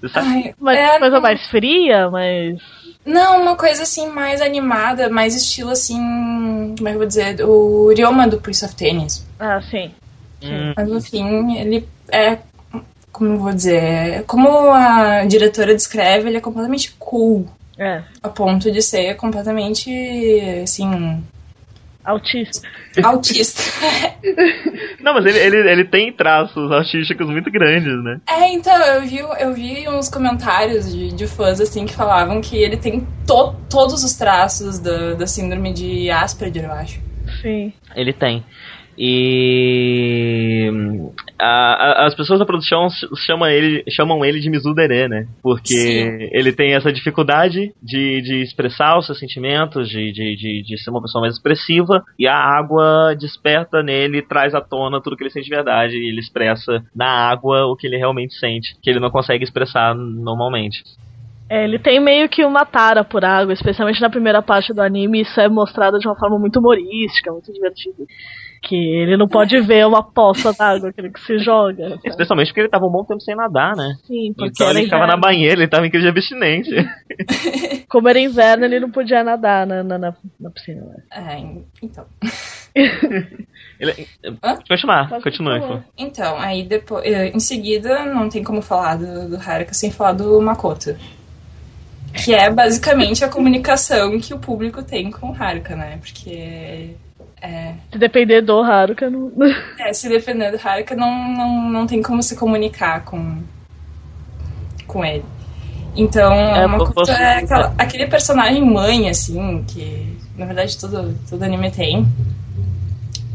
[0.14, 2.58] Ai, mas é, coisa mais fria, mas.
[3.04, 6.74] Não, uma coisa assim mais animada, mais estilo assim.
[6.76, 7.44] Como é que eu vou dizer?
[7.44, 9.26] O Ryoma do Prince of Tennis.
[9.38, 9.90] Ah, sim.
[10.40, 10.54] sim.
[10.54, 10.72] Hum.
[10.76, 12.38] Mas no fim, ele é.
[13.12, 14.24] Como eu vou dizer?
[14.24, 17.46] Como a diretora descreve, ele é completamente cool.
[17.78, 18.02] É.
[18.22, 19.90] A ponto de ser completamente.
[20.62, 21.22] Assim.
[22.04, 22.66] Autista.
[23.02, 23.62] Autista.
[25.00, 28.20] Não, mas ele, ele, ele tem traços artísticos muito grandes, né?
[28.28, 32.56] É, então, eu vi, eu vi uns comentários de, de fãs, assim, que falavam que
[32.56, 37.00] ele tem to, todos os traços da, da síndrome de Asperger, eu acho.
[37.42, 37.72] Sim.
[37.94, 38.44] Ele tem.
[38.96, 40.70] E
[41.40, 45.26] a, a, as pessoas da produção chamam ele, chamam ele de Mizudere, né?
[45.42, 46.28] Porque Sim.
[46.32, 50.90] ele tem essa dificuldade de, de expressar os seus sentimentos, de, de, de, de, ser
[50.90, 55.30] uma pessoa mais expressiva, e a água desperta nele, traz à tona tudo que ele
[55.30, 59.00] sente de verdade, e ele expressa na água o que ele realmente sente, que ele
[59.00, 60.82] não consegue expressar normalmente.
[61.48, 65.22] É, ele tem meio que uma tara por água, especialmente na primeira parte do anime,
[65.22, 68.04] isso é mostrado de uma forma muito humorística, muito divertida
[68.62, 71.90] que ele não pode ver uma poça d'água, aquele que se joga.
[71.90, 72.00] Sabe?
[72.04, 73.94] Especialmente porque ele tava um bom tempo sem nadar, né?
[74.06, 76.94] Sim, porque então ele ficava na banheira, ele tava em crise de abstinência.
[77.88, 80.82] Como era inverno, ele não podia nadar na, na, na piscina.
[80.82, 81.02] Né?
[81.10, 82.04] É, então.
[83.80, 84.06] ele,
[84.68, 85.82] continuar, pode continue.
[85.96, 90.12] Então, aí depois, eh, em seguida, não tem como falar do, do Haruka sem falar
[90.12, 90.94] do Makoto.
[92.12, 95.98] Que é basicamente a comunicação que o público tem com o Haruka, né?
[95.98, 96.94] Porque
[97.40, 97.74] é.
[97.92, 99.32] Se depender do Haruka, não.
[99.78, 103.38] É, se depender do Haruka, não, não, não tem como se comunicar com,
[104.86, 105.24] com ele.
[105.96, 111.42] Então, É, Makoto você- é aquela- aquele personagem mãe, assim, que na verdade todo, todo
[111.42, 112.06] anime tem,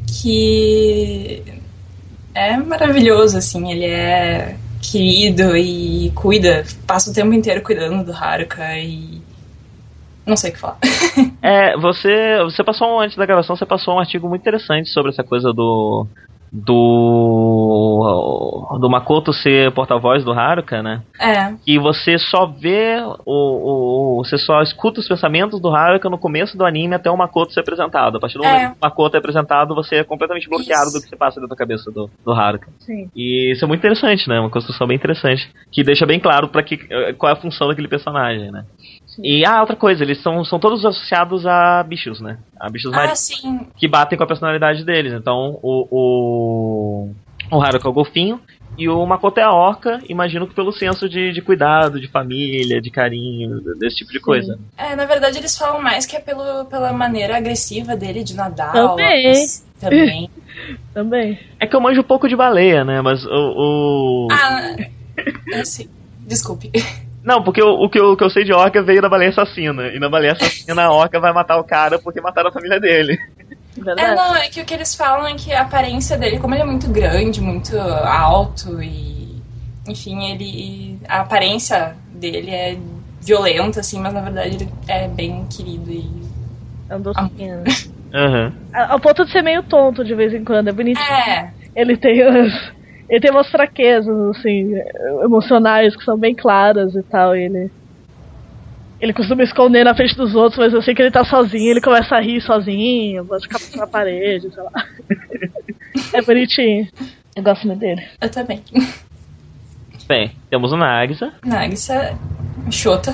[0.08, 1.44] que
[2.34, 8.78] é maravilhoso, assim, ele é querido e cuida, passa o tempo inteiro cuidando do Haruka
[8.78, 9.15] e
[10.26, 10.78] não sei o que falar.
[11.42, 15.24] É, você, você passou antes da gravação, você passou um artigo muito interessante sobre essa
[15.24, 16.08] coisa do
[16.52, 21.02] do do Makoto ser porta-voz do Haruka, né?
[21.20, 26.18] É, E você só vê o, o você só escuta os pensamentos do Haruka no
[26.18, 28.18] começo do anime até o Makoto ser apresentado.
[28.18, 28.48] A partir do É.
[28.48, 30.98] momento que o Makoto é apresentado, você é completamente bloqueado Isso.
[30.98, 32.68] do que se passa dentro da cabeça do, do Haruka.
[32.80, 33.10] Sim.
[33.16, 34.40] E isso é muito interessante, né?
[34.40, 35.50] Uma construção bem interessante.
[35.72, 36.78] Que deixa bem claro para que
[37.18, 38.66] qual é a função daquele personagem, né?
[39.24, 42.38] E ah, outra coisa, eles são, são todos associados a bichos, né?
[42.60, 45.14] A bichos ah, marinhos sim, que batem com a personalidade deles.
[45.14, 47.12] Então, o, o,
[47.52, 48.42] o Haruka é o golfinho
[48.78, 52.82] e o Makoto é a orca, imagino que pelo senso de, de cuidado, de família,
[52.82, 54.60] de carinho, desse tipo de coisa.
[54.78, 58.74] É, na verdade eles falam mais que é pelo, pela maneira agressiva dele de nadar.
[58.74, 59.28] Também.
[59.28, 60.30] mas Também.
[60.94, 61.40] Também.
[61.60, 63.02] É que eu manjo um pouco de baleia, né?
[63.02, 63.30] Mas o.
[63.30, 64.76] o- ah,
[65.60, 65.90] assim,
[66.26, 66.72] desculpe.
[67.26, 69.32] Não, porque o, o que eu, o que eu sei de orca veio da baleia
[69.32, 69.88] assassina.
[69.88, 73.18] E na baleia assassina a orca vai matar o cara porque mataram a família dele.
[73.78, 74.16] É, Verdade.
[74.16, 76.66] não, é que o que eles falam é que a aparência dele, como ele é
[76.66, 79.44] muito grande, muito alto e.
[79.88, 81.00] Enfim, ele.
[81.08, 82.78] A aparência dele é
[83.20, 86.28] violenta, assim, mas na verdade ele é bem querido e.
[86.90, 87.64] É um docinho.
[88.14, 88.54] Aham.
[88.74, 91.06] A- Ao ponto de ser meio tonto de vez em quando, é bonitinho.
[91.06, 92.54] É, Ele tem as,
[93.10, 94.74] ele tem umas fraquezas, assim,
[95.24, 97.36] emocionais que são bem claras e tal.
[97.36, 97.72] E ele.
[99.00, 101.82] Ele costuma esconder na frente dos outros, mas eu sei que ele tá sozinho, ele
[101.82, 104.72] começa a rir sozinho, bota a na parede, sei lá.
[106.14, 106.88] É bonitinho.
[107.36, 108.02] Eu gosto muito dele.
[108.22, 108.64] eu também.
[110.08, 111.34] Bem, temos o Nagisa.
[111.44, 112.18] Nagisa,
[112.72, 113.14] Shota.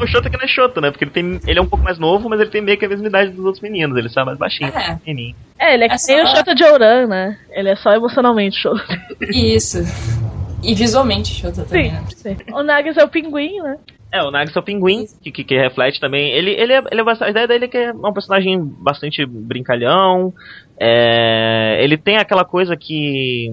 [0.00, 0.90] O Shota que não é Shota, né?
[0.90, 2.88] Porque ele, tem, ele é um pouco mais novo, mas ele tem meio que a
[2.88, 3.96] mesma idade dos outros meninos.
[3.96, 4.94] Ele sai mais baixinho, É.
[4.96, 5.34] pequenininho.
[5.58, 7.38] É, ele é, É que nem o só- Shota de Ouran, né?
[7.50, 8.84] Ele é só emocionalmente Shota.
[9.32, 9.78] Isso.
[10.62, 12.02] E visualmente Shota também, né?
[12.10, 12.36] Sim.
[12.52, 13.78] O Nagas é o pinguim, né?
[14.12, 16.30] É, o Nagisa é o pinguim, que, que, que reflete também.
[16.32, 19.26] Ele, ele, é, ele é bastante- a ideia dele é que é um personagem bastante
[19.26, 20.32] brincalhão.
[20.80, 23.48] É, ele tem aquela coisa que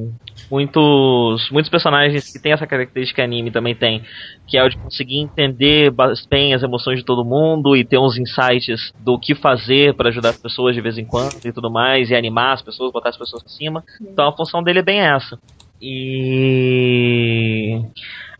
[0.53, 4.03] muitos, muitos personagens que têm essa característica anime também tem,
[4.47, 5.91] que é o de conseguir entender
[6.29, 10.29] bem as emoções de todo mundo e ter uns insights do que fazer para ajudar
[10.29, 13.17] as pessoas de vez em quando e tudo mais, e animar as pessoas, botar as
[13.17, 13.83] pessoas pra cima.
[13.99, 15.39] Então a função dele é bem essa.
[15.81, 17.79] E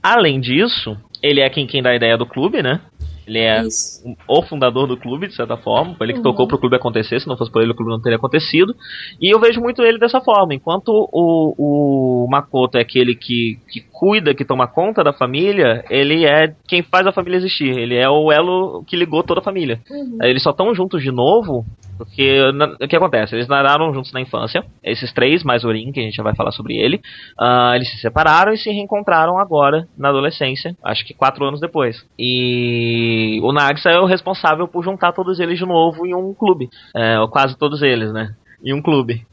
[0.04, 2.80] além disso, ele é quem, quem dá a ideia do clube, né?
[3.26, 4.04] Ele é Isso.
[4.28, 5.96] o fundador do clube, de certa forma.
[5.96, 6.24] Foi ele que Uhum.
[6.24, 8.76] tocou pro clube acontecer, se não fosse por ele o clube não teria acontecido.
[9.22, 10.54] E eu vejo muito ele dessa forma.
[10.54, 16.26] Enquanto o, o Makoto é aquele que, que cuida, que toma conta da família, ele
[16.26, 17.70] é quem faz a família existir.
[17.70, 19.80] Ele é o elo que ligou toda a família.
[20.22, 21.64] Eles só estão juntos de novo
[21.98, 23.34] porque na- o que acontece?
[23.34, 24.62] Eles nadaram juntos na infância.
[24.84, 27.00] Esses três, mais o Rin, que a gente já vai falar sobre ele.
[27.40, 30.76] ah, eles se separaram e se reencontraram agora na adolescência.
[30.84, 32.06] Acho que quatro anos depois.
[32.20, 36.68] E o Nagisa é o responsável por juntar todos eles de novo em um clube.
[36.94, 38.34] É, ou quase todos eles, né?
[38.64, 39.26] Em um clube.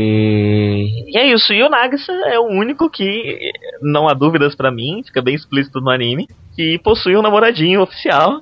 [0.00, 1.04] E...
[1.08, 1.52] e é isso.
[1.52, 3.50] E o Nagisa é o único que,
[3.82, 8.40] não há dúvidas pra mim, fica bem explícito no anime, que possui um namoradinho oficial.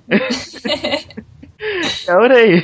[2.06, 2.62] É o Urei.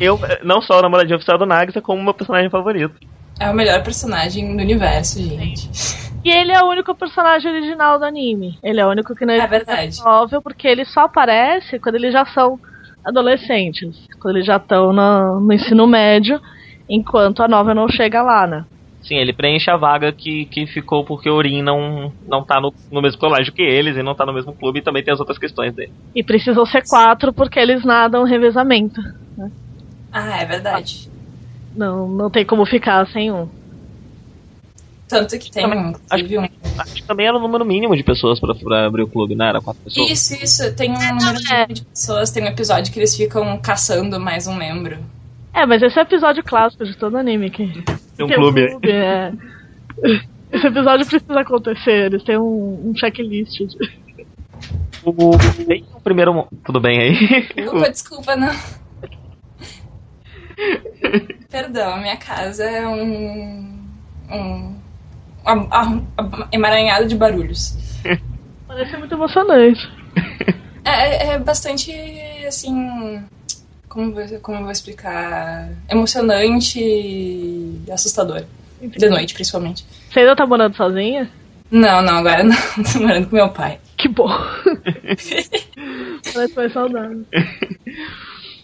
[0.00, 2.94] Eu, não só o namoradinho oficial do Nagisa, como meu personagem favorito.
[3.38, 5.68] É o melhor personagem do universo, gente.
[6.24, 8.58] E ele é o único personagem original do anime.
[8.62, 9.98] Ele é o único que não É verdade.
[10.04, 12.58] óbvio, porque ele só aparece quando eles já são
[13.06, 13.96] adolescentes.
[14.20, 16.40] Quando eles já estão no, no ensino médio,
[16.88, 18.64] enquanto a nova não chega lá, né?
[19.02, 22.74] Sim, ele preenche a vaga que, que ficou porque o Urim não, não tá no,
[22.90, 25.20] no mesmo colégio que eles e não tá no mesmo clube e também tem as
[25.20, 25.92] outras questões dele.
[26.12, 29.00] E precisam ser quatro porque eles nadam revezamento.
[30.12, 31.08] Ah, é verdade.
[31.76, 33.48] Não, não tem como ficar sem um.
[35.08, 36.48] Tanto que tem, Também- inclusive, um.
[36.78, 39.48] Acho que também era o número mínimo de pessoas pra, pra abrir o clube, né?
[39.48, 40.10] Era quatro pessoas.
[40.10, 40.74] Isso, isso.
[40.74, 41.66] Tem um número é.
[41.66, 44.98] de pessoas, tem um episódio que eles ficam caçando mais um membro.
[45.54, 47.66] É, mas esse é o episódio clássico de todo anime que
[48.16, 48.60] Tem um tem clube.
[48.84, 49.32] é.
[50.52, 53.58] Esse episódio precisa acontecer, eles têm um, um checklist.
[53.58, 53.76] de-
[55.04, 56.46] O, o primeiro.
[56.64, 57.46] Tudo bem aí?
[57.54, 58.54] Desculpa, desculpa, não.
[61.50, 63.78] Perdão, a minha casa é um.
[64.30, 64.76] um.
[66.52, 67.76] Emaranhado de barulhos.
[68.66, 69.88] Parece muito emocionante.
[70.84, 71.92] É, é bastante,
[72.46, 73.22] assim.
[73.88, 75.70] Como, vou- como eu vou explicar?
[75.88, 78.44] Emocionante e assustador.
[78.80, 79.84] De noite, principalmente.
[80.10, 81.30] Você ainda tá morando sozinha?
[81.70, 82.56] Não, não, agora não.
[82.92, 83.78] Tô morando com meu pai.
[83.96, 84.28] Que bom.
[86.34, 87.24] Parece mais saudável.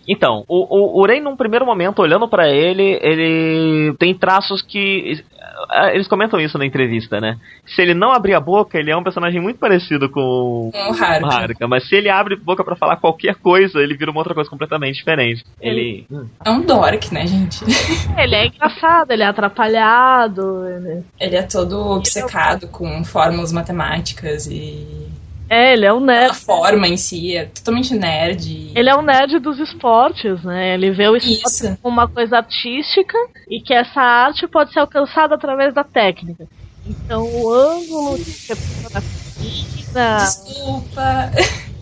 [0.06, 5.24] Então, o, o Urei, num primeiro momento, olhando pra ele, ele tem traços que.
[5.70, 7.38] Eh, Eles comentam isso na entrevista, né?
[7.66, 11.04] Se ele não abrir a boca, ele é um personagem muito parecido com Com o
[11.04, 11.34] Haruka.
[11.34, 11.68] Haruka.
[11.68, 14.48] Mas se ele abre a boca pra falar qualquer coisa, ele vira uma outra coisa
[14.48, 15.44] completamente diferente.
[15.60, 16.06] Ele.
[16.10, 16.26] Hum.
[16.44, 17.64] É um dork, né, gente?
[18.16, 20.66] Ele é engraçado, ele é atrapalhado.
[20.66, 21.02] Ele...
[21.18, 25.08] Ele é todo obcecado com fórmulas matemáticas e
[25.52, 26.34] É, ele é um a nerd.
[26.36, 28.72] forma em si é totalmente nerd.
[28.74, 30.72] Ele é um nerd dos esportes, né?
[30.72, 31.78] Ele vê o esporte Isso.
[31.82, 33.18] como uma coisa artística
[33.50, 36.48] e que essa arte pode ser alcançada através da técnica.
[36.86, 38.54] Então o ângulo que você
[38.94, 41.30] na piscina, Desculpa.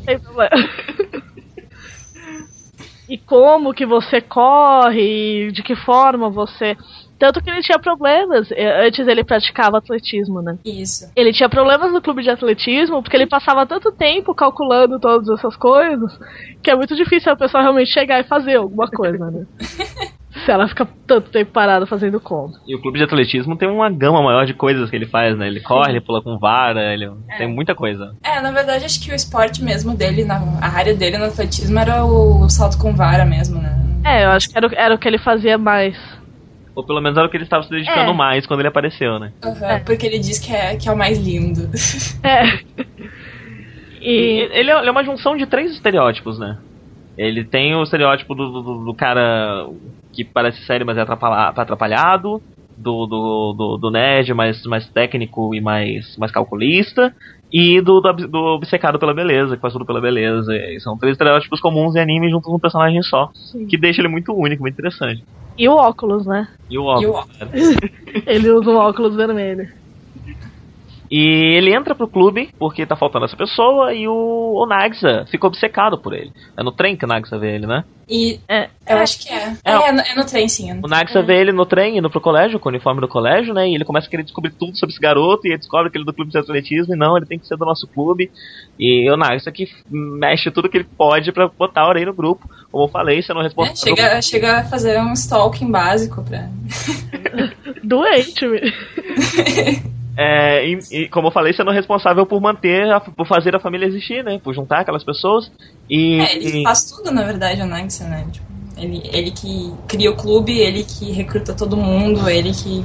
[0.04, 0.50] Sem problema.
[3.08, 6.76] e como que você corre, de que forma você.
[7.20, 8.48] Tanto que ele tinha problemas.
[8.84, 10.56] Antes ele praticava atletismo, né?
[10.64, 11.04] Isso.
[11.14, 15.54] Ele tinha problemas no clube de atletismo porque ele passava tanto tempo calculando todas essas
[15.54, 16.10] coisas
[16.64, 19.44] que é muito difícil a pessoa realmente chegar e fazer alguma coisa, né?
[20.44, 22.56] Se ela fica tanto tempo parada fazendo conta.
[22.66, 25.48] E o clube de atletismo tem uma gama maior de coisas que ele faz, né?
[25.48, 28.12] Ele corre, ele pula com vara, ele tem muita coisa.
[28.24, 31.76] É, na verdade, acho que o esporte mesmo dele, na, a área dele no atletismo
[31.78, 33.76] era o salto com vara mesmo, né?
[34.06, 35.96] É, eu acho que era, o- era o que ele fazia mais.
[36.80, 38.14] Ou pelo menos era o que ele estava se dedicando É.
[38.14, 39.32] mais quando ele apareceu, né?
[39.44, 41.68] Aham, Porque ele diz que é, que é o mais lindo.
[42.24, 42.60] É.
[44.00, 46.58] E ele é ele é uma junção de três estereótipos, né?
[47.18, 49.66] Ele tem o estereótipo do, do, do cara
[50.12, 52.42] que parece sério, mas é atrapalha- atrapalhado.
[52.82, 57.14] Do, do, do, do nerd mais, mais técnico e mais, mais calculista.
[57.52, 60.56] E do, do, do obcecado pela beleza, que faz tudo pela beleza.
[60.56, 63.28] E são três estereótipos comuns em anime juntos num personagem só.
[63.68, 65.22] Que deixa ele muito único, muito interessante.
[65.60, 66.48] E o óculos, né?
[66.70, 67.02] E o óculos.
[67.02, 67.36] E o óculos.
[67.36, 67.50] cara.
[68.26, 69.70] Ele usa um óculos vermelho.
[71.10, 74.12] E ele entra pro clube porque tá faltando essa pessoa e o,
[74.62, 76.32] o Nagisa fica obcecado por ele.
[76.56, 77.82] É no trem que o Nagisa vê ele, né?
[78.08, 78.68] E É.
[78.88, 79.52] eu acho que é.
[79.64, 79.72] É.
[79.72, 80.70] É, é, no, é no trem, sim.
[80.70, 83.08] é no O Nagisa vê ele no trem indo pro colégio, com o uniforme do
[83.08, 83.68] colégio, né?
[83.68, 85.46] E ele começa a querer descobrir tudo sobre esse garoto.
[85.46, 86.94] E ele descobre que ele é do clube de atletismo.
[86.94, 88.30] E não, ele tem que ser do nosso clube.
[88.78, 92.48] E o Nagisa que mexe tudo que ele pode pra botar a orelha no grupo.
[92.70, 93.76] Como eu falei, você não É, responde.
[93.80, 96.48] chega, chega a fazer um stalking básico pra.
[97.82, 98.46] Doente,
[100.22, 103.86] É, e, e como eu falei, sendo responsável por manter, a- por fazer a família
[103.86, 104.38] existir, né?
[104.42, 105.46] Por juntar aquelas pessoas.
[105.88, 108.28] E, É, ele e- faz tudo, na verdade, o Nagisa, né?
[108.30, 112.84] Tipo, ele, ele que cria o clube, ele que recruta todo mundo, ele que.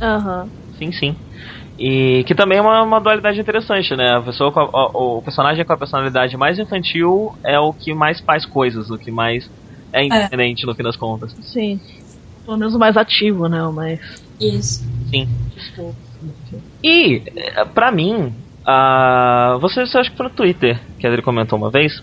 [0.00, 0.50] Aham.
[0.78, 1.16] Sim, sim.
[1.78, 4.10] E que também é uma, uma dualidade interessante, né?
[4.16, 7.94] A pessoa com a- o, o personagem com a personalidade mais infantil é o que
[7.94, 9.44] mais faz coisas, o que mais
[9.94, 11.32] é independente no fim das contas.
[11.40, 11.78] Sim.
[12.44, 13.62] Pelo menos o mais ativo, né?
[13.64, 14.00] O mais.
[14.42, 14.84] Isso.
[15.10, 15.28] Sim.
[16.82, 21.58] E, eh, pra mim, ah, você, acha que foi no Twitter que a Adri comentou
[21.58, 22.02] uma vez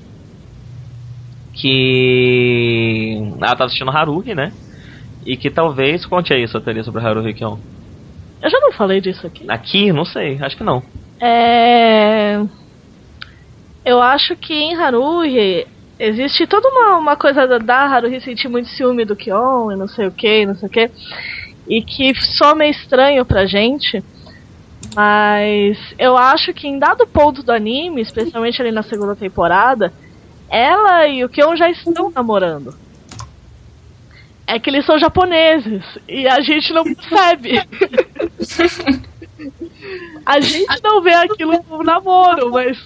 [1.53, 4.51] que ela tá assistindo Haruhi, né?
[5.25, 6.05] E que talvez.
[6.05, 7.57] Conte aí sua teoria sobre Haruhi Kion.
[8.41, 9.45] Eu já não falei disso aqui.
[9.49, 10.81] Aqui, não sei, acho que não.
[11.19, 12.41] É...
[13.83, 18.69] Eu acho que em Haruhi existe toda uma, uma coisa da, da Haruhi sentir muito
[18.69, 20.89] ciúme do Kion e não sei o que, não sei o que.
[21.69, 24.03] E que soa meio estranho pra gente.
[24.95, 29.93] Mas eu acho que em dado ponto do anime, especialmente ali na segunda temporada,
[30.49, 32.73] ela e o Kion já estão namorando.
[34.47, 37.61] É que eles são japoneses e a gente não percebe.
[40.25, 42.77] A gente não vê aquilo como namoro, mas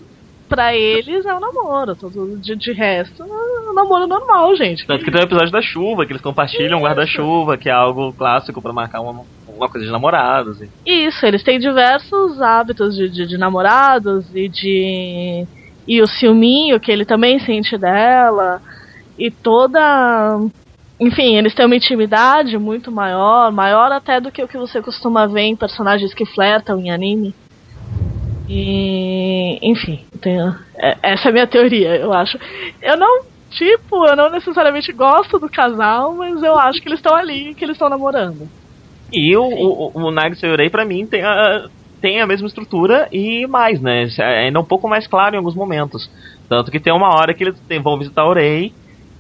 [0.54, 1.96] pra eles é um namoro.
[1.96, 4.86] Todo de, de resto é um namoro normal, gente.
[4.86, 8.14] Tanto que tem o episódio da chuva, que eles compartilham um guarda-chuva, que é algo
[8.14, 10.62] clássico pra marcar uma, uma coisa de namorados.
[10.62, 10.70] E...
[11.08, 15.48] Isso, eles têm diversos hábitos de, de, de namorados e de.
[15.88, 18.62] E o ciúminho que ele também sente dela.
[19.18, 20.40] E toda.
[21.00, 25.26] Enfim, eles têm uma intimidade muito maior, maior até do que o que você costuma
[25.26, 27.34] ver em personagens que flertam em anime.
[28.48, 29.58] E.
[29.62, 32.38] Enfim, tenho, é- essa é a minha teoria, eu acho.
[32.82, 33.34] Eu não.
[33.52, 37.64] Tipo, eu não necessariamente gosto do casal, mas eu acho que eles estão ali, que
[37.64, 38.48] eles estão namorando.
[39.12, 41.68] E o, o, o Nagisa Yurei, pra mim, tem a,
[42.02, 44.08] tem a mesma estrutura e mais, né?
[44.20, 46.10] É ainda um pouco mais claro em alguns momentos.
[46.50, 48.74] Tanto que tem uma hora que eles vão visitar o Rei.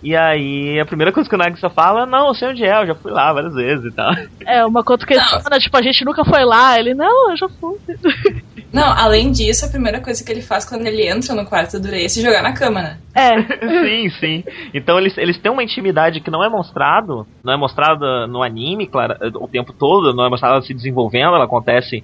[0.03, 2.87] E aí a primeira coisa que o Nagisa fala, não, eu sei onde é, eu
[2.87, 4.13] já fui lá várias vezes e tal.
[4.45, 6.77] É, uma coisa que questiona, tipo, a gente nunca foi lá.
[6.77, 7.77] Ele, não, eu já fui.
[8.73, 11.87] Não, além disso, a primeira coisa que ele faz quando ele entra no quarto do
[11.87, 12.97] Rei é se jogar na cama, né?
[13.13, 13.39] É,
[13.85, 14.43] sim, sim.
[14.73, 18.87] Então eles, eles têm uma intimidade que não é mostrado, não é mostrada no anime,
[18.87, 22.03] claro, o tempo todo, não é mostrada se desenvolvendo, ela acontece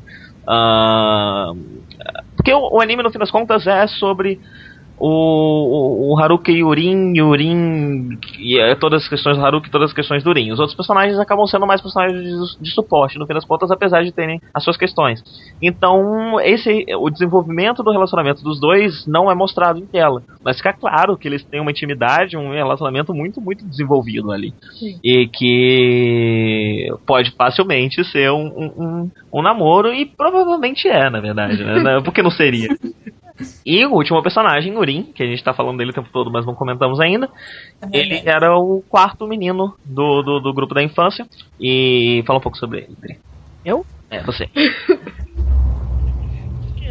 [0.49, 1.53] Uh,
[2.35, 4.39] porque o, o, anime, no fim das contas, é sobre
[4.99, 9.95] o, o, o Haruki Yurin, Yurin, e é, todas as questões do Haruki, todas as
[9.95, 10.51] questões do Urin.
[10.51, 14.03] Os outros personagens acabam sendo mais personagens de, de, suporte, no fim das contas, apesar
[14.03, 15.23] de terem as suas questões.
[15.61, 20.21] Então, esse o desenvolvimento do relacionamento dos dois não é mostrado em tela.
[20.43, 24.53] Mas fica claro que eles têm uma intimidade, um relacionamento muito, muito desenvolvido ali.
[24.77, 24.99] Sim.
[25.03, 31.63] E que pode facilmente ser um, um, um, um namoro, e provavelmente é, na verdade,
[31.63, 32.01] né?
[32.03, 32.69] Porque não seria.
[33.65, 36.45] E o último personagem, Urim, que a gente tá falando dele o tempo todo, mas
[36.45, 37.29] não comentamos ainda.
[37.91, 41.25] Ele era o quarto menino do, do, do, grupo da infância.
[41.59, 43.19] E fala um pouco sobre ele.
[43.63, 43.85] Eu?
[44.09, 44.49] É, você.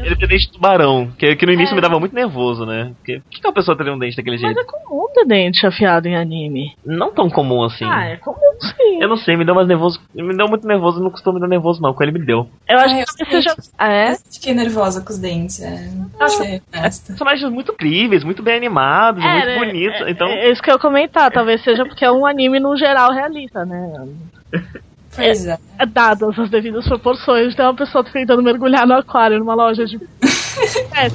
[0.04, 1.76] Ele tem dente de tubarão, que, que no início é.
[1.76, 2.92] me dava muito nervoso, né?
[2.96, 4.54] Porque, por que, que uma pessoa teria um dente daquele jeito?
[4.54, 6.74] Mas é comum ter dente afiado em anime.
[6.84, 7.84] Não tão comum assim.
[7.84, 9.02] Ah, é comum sim.
[9.02, 10.00] Eu não sei, me deu mais nervoso.
[10.14, 11.94] Me deu muito nervoso, não costuma me dar nervoso, não.
[11.94, 12.48] Com ele me deu.
[12.68, 13.54] Eu acho ah, que você já.
[13.76, 14.12] Ah, é?
[14.12, 15.60] Eu fiquei nervosa com os dentes.
[15.62, 15.90] É.
[16.20, 16.62] Acho que
[17.06, 19.58] personagens muito incríveis, muito bem animados, é, muito né?
[19.58, 20.00] bonitos.
[20.02, 20.28] É, então...
[20.28, 23.64] é isso que eu ia comentar, talvez seja porque é um anime no geral realista,
[23.64, 24.06] né?
[25.18, 25.58] Pois é.
[25.78, 25.86] é.
[25.86, 29.96] Dadas as devidas proporções, tem uma pessoa tentando mergulhar no aquário numa loja de.
[29.96, 31.10] é.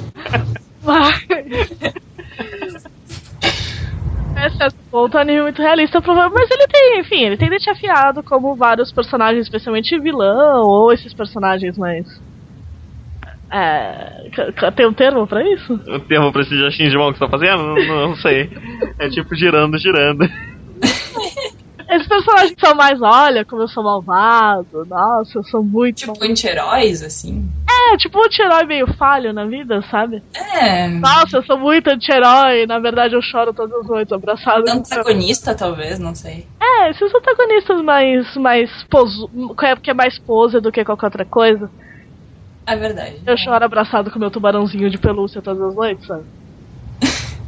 [0.82, 1.24] Mas.
[4.36, 8.56] É certo ponto, anime muito realista, mas ele tem, enfim, ele tem dente afiado, como
[8.56, 12.20] vários personagens, especialmente vilão, ou esses personagens mais.
[13.50, 14.28] É,
[14.74, 15.80] tem um termo pra isso?
[15.86, 17.62] Um termo pra esse de mão que você tá fazendo?
[17.62, 18.50] Não, não sei.
[18.98, 20.28] É tipo girando, girando.
[21.94, 25.98] Esses personagens são mais, olha, como eu sou malvado, nossa, eu sou muito.
[25.98, 27.48] Tipo anti-heróis, assim.
[27.70, 30.20] É, tipo um anti-herói meio falho na vida, sabe?
[30.34, 30.88] É.
[30.88, 34.68] Nossa, eu sou muito anti-herói, na verdade eu choro todas as noites abraçado.
[34.68, 36.48] Antagonista, talvez, não sei.
[36.60, 38.36] É, esses antagonistas mais.
[38.36, 39.30] mais poso,
[39.82, 41.70] que é mais pose do que qualquer outra coisa.
[42.66, 43.20] É verdade.
[43.24, 46.24] Eu choro abraçado com meu tubarãozinho de pelúcia todas as noites, sabe?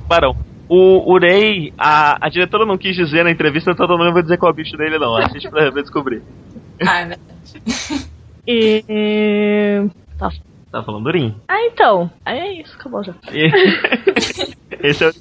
[0.06, 0.36] Barão.
[0.68, 4.36] O Urei, a, a diretora não quis dizer na entrevista, então eu não vou dizer
[4.36, 5.16] qual é o bicho dele, não.
[5.16, 6.22] Assiste pra descobrir.
[6.84, 8.10] Ah, é verdade.
[8.46, 9.88] e.
[10.18, 10.30] Tá.
[10.72, 11.36] Tá falando do Urim.
[11.48, 12.10] Ah, então.
[12.24, 13.14] Aí é isso, acabou já.
[14.82, 15.12] Esse é o.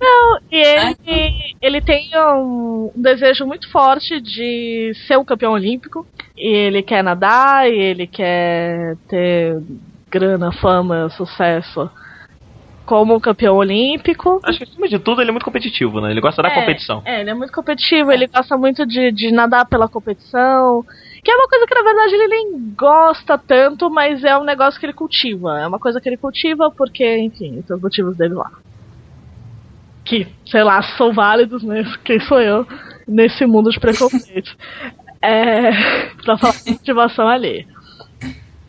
[0.00, 6.06] Não, e ele, ele tem um, desejo muito forte de ser um campeão olímpico.
[6.36, 9.62] E ele quer nadar, e ele quer ter
[10.10, 11.90] grana, fama, sucesso
[12.90, 14.40] como campeão olímpico.
[14.42, 16.10] Acho que acima de tudo ele é muito competitivo, né?
[16.10, 17.00] Ele gosta da é, competição.
[17.04, 20.84] É, ele é muito competitivo, ele gosta muito de, de nadar pela competição.
[21.22, 24.80] Que é uma coisa que na verdade ele nem gosta tanto, mas é um negócio
[24.80, 25.60] que ele cultiva.
[25.60, 28.50] É uma coisa que ele cultiva porque, enfim, tem os motivos dele lá.
[30.04, 31.84] Que, sei lá, são válidos, né?
[32.04, 32.66] Quem sou eu
[33.06, 34.56] nesse mundo de preconceitos?
[35.22, 35.70] é.
[36.24, 37.68] pra falar de motivação ali.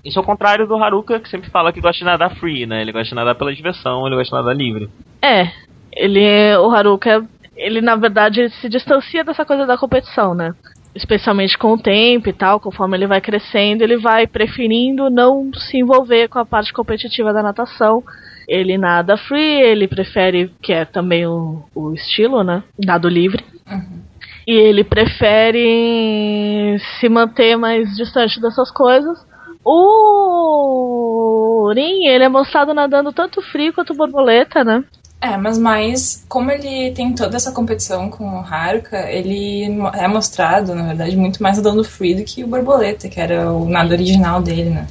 [0.03, 2.81] Isso é o contrário do Haruka, que sempre fala que gosta de nadar free, né?
[2.81, 4.89] Ele gosta de nadar pela diversão, ele gosta de nadar livre.
[5.21, 5.51] É,
[5.93, 6.57] ele é.
[6.57, 7.23] O Haruka,
[7.55, 10.53] ele na verdade se distancia dessa coisa da competição, né?
[10.95, 15.77] Especialmente com o tempo e tal, conforme ele vai crescendo, ele vai preferindo não se
[15.77, 18.03] envolver com a parte competitiva da natação.
[18.47, 22.63] Ele nada free, ele prefere, que é também o, o estilo, né?
[22.83, 23.45] Nado livre.
[23.69, 24.01] Uhum.
[24.47, 29.30] E ele prefere se manter mais distante dessas coisas
[29.63, 34.83] o Rin, ele é mostrado nadando tanto frio quanto borboleta, né?
[35.21, 40.73] É, mas mais, como ele tem toda essa competição com o Haruka, ele é mostrado,
[40.73, 44.41] na verdade, muito mais nadando free do que o borboleta, que era o nado original
[44.41, 44.87] dele, né?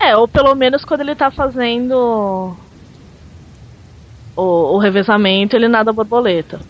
[0.00, 2.56] É, ou pelo menos quando ele tá fazendo
[4.36, 6.60] o, o revezamento, ele nada borboleta.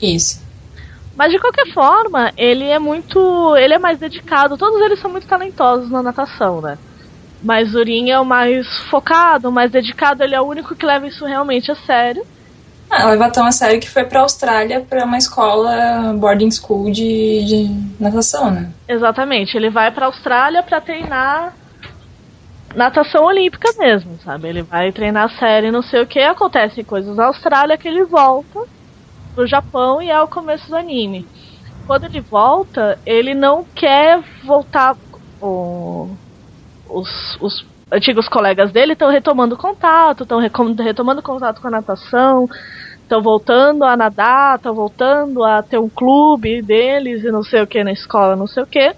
[0.00, 0.41] Isso.
[1.16, 3.56] Mas de qualquer forma, ele é muito.
[3.56, 4.56] Ele é mais dedicado.
[4.56, 6.78] Todos eles são muito talentosos na natação, né?
[7.42, 11.06] Mas Urin é o mais focado, o mais dedicado, ele é o único que leva
[11.06, 12.24] isso realmente a sério.
[12.88, 17.44] Ah, leva tão a sério que foi pra Austrália para uma escola boarding school de,
[17.44, 18.70] de natação, né?
[18.86, 21.54] Exatamente, ele vai pra Austrália para treinar
[22.76, 24.48] natação olímpica mesmo, sabe?
[24.48, 28.60] Ele vai treinar sério, não sei o que, acontecem coisas na Austrália que ele volta
[29.34, 31.26] pro Japão e é o começo do anime.
[31.86, 34.96] Quando ele volta, ele não quer voltar.
[35.40, 42.48] Os, os antigos colegas dele estão retomando contato, estão retomando contato com a natação,
[43.02, 47.66] estão voltando a nadar, estão voltando a ter um clube deles e não sei o
[47.66, 48.94] que na escola, não sei o que.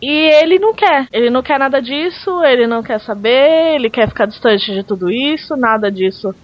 [0.00, 0.10] E
[0.42, 4.26] ele não quer, ele não quer nada disso, ele não quer saber, ele quer ficar
[4.26, 6.34] distante de tudo isso, nada disso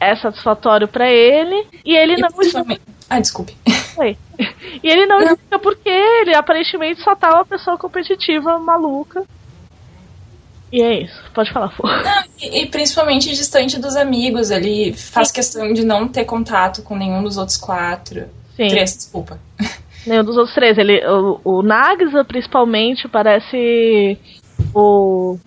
[0.00, 2.82] é satisfatório para ele e ele e não principalmente...
[3.10, 3.56] Ah, desculpe.
[3.96, 4.16] Oi.
[4.82, 5.26] E ele não, não.
[5.32, 9.24] explica porque ele aparentemente só tá uma pessoa competitiva maluca.
[10.70, 11.82] E é isso, pode falar, Fô.
[12.38, 17.22] E, e principalmente distante dos amigos, ele faz questão de não ter contato com nenhum
[17.22, 18.26] dos outros quatro.
[18.54, 18.68] Sim.
[18.68, 19.40] Três, desculpa.
[20.06, 20.76] Nenhum dos outros três.
[20.76, 24.18] Ele, o, o Nagisa, principalmente, parece
[24.74, 25.38] o.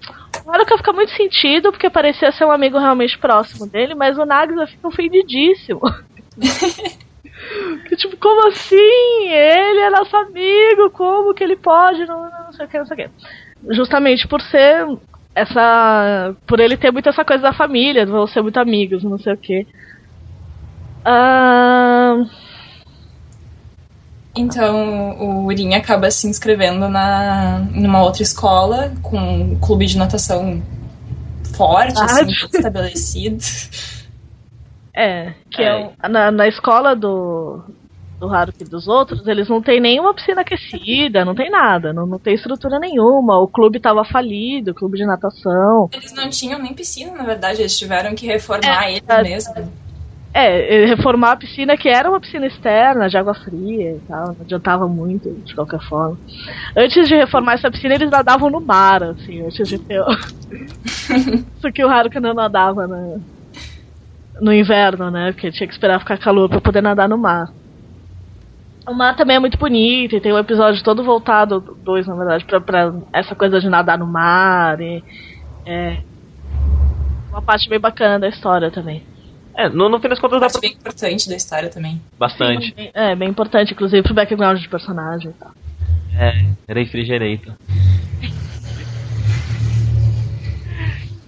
[0.46, 4.26] O Haruka fica muito sentido, porque parecia ser um amigo realmente próximo dele, mas o
[4.26, 5.82] Nagisa fica ofendidíssimo.
[7.88, 9.28] que, tipo, como assim?
[9.28, 12.06] Ele é nosso amigo, como que ele pode?
[12.06, 13.76] Não, não sei o que, não sei o que.
[13.76, 14.88] Justamente por ser
[15.36, 16.36] essa.
[16.48, 19.38] Por ele ter muito essa coisa da família, vão ser muito amigos, não sei o
[19.38, 19.68] que.
[21.06, 22.18] Ah.
[24.36, 30.62] Então o Urin acaba se inscrevendo na, numa outra escola com um clube de natação
[31.54, 33.38] forte, Ah, assim, estabelecido.
[34.96, 36.08] É, que é, É.
[36.08, 37.62] na, na escola do,
[38.20, 42.06] do Haruki e dos outros, eles não tem nenhuma piscina aquecida, não tem nada, não,
[42.06, 43.40] não tem estrutura nenhuma.
[43.42, 45.90] O clube tava falido, o clube de natação.
[45.92, 49.24] Eles não tinham nem piscina, na verdade, eles tiveram que reformar ele é.
[49.24, 49.54] mesmo.
[50.34, 54.28] É, e reformar a piscina, que era uma piscina externa, de água fria e tal,
[54.36, 56.18] não adiantava muito, de qualquer forma.
[56.78, 60.02] Antes de reformar essa piscina, eles nadavam no mar, assim, antes de ter.
[60.02, 60.06] o-
[61.56, 63.18] Isso que o Haruka não nadava na-
[64.42, 65.32] no inverno, né?
[65.32, 67.46] Porque tinha que esperar ficar calor pra poder nadar no mar.
[68.88, 72.46] O mar também é muito bonito, e tem um episódio todo voltado, dois na verdade,
[72.46, 74.80] pra, pra essa coisa de nadar no mar.
[74.82, 75.04] E,
[75.68, 76.04] é
[77.32, 79.04] uma parte bem bacana da história também.
[79.58, 80.62] É, no, no fim das contas dá Parte pra...
[80.62, 82.02] bem importante da história também.
[82.18, 82.74] Bastante.
[82.76, 85.52] Sim, é, bem importante, inclusive pro background de personagem e tal.
[86.18, 87.54] É, refrigerito.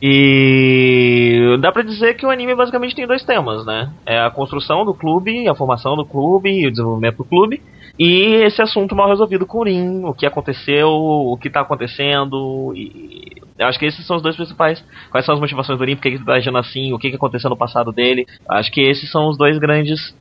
[0.05, 3.89] E dá pra dizer que o anime basicamente tem dois temas, né?
[4.05, 7.61] É a construção do clube, a formação do clube e o desenvolvimento do clube.
[7.97, 12.73] E esse assunto mal resolvido com o Rin, o que aconteceu, o que tá acontecendo.
[12.75, 14.83] E eu acho que esses são os dois principais.
[15.09, 17.15] Quais são as motivações do Rin, por que ele tá agindo assim, o que, que
[17.15, 18.25] aconteceu no passado dele.
[18.49, 20.15] Acho que esses são os dois grandes.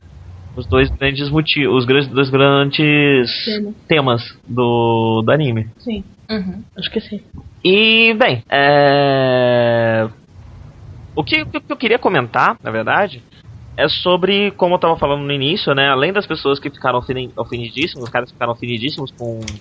[0.55, 1.75] Os dois grandes motivos.
[1.77, 3.73] Os grandes, dois grandes Tema.
[3.87, 5.67] temas do, do anime.
[5.77, 6.63] Sim, Uhum.
[6.77, 7.21] acho que sim.
[7.63, 10.07] E, bem, é...
[11.15, 13.21] o, que, o que eu queria comentar, na verdade,
[13.75, 15.89] é sobre, como eu tava falando no início, né?
[15.89, 16.99] Além das pessoas que ficaram
[17.35, 19.55] ofendidíssimos, os caras que ficaram ofendidíssimos com,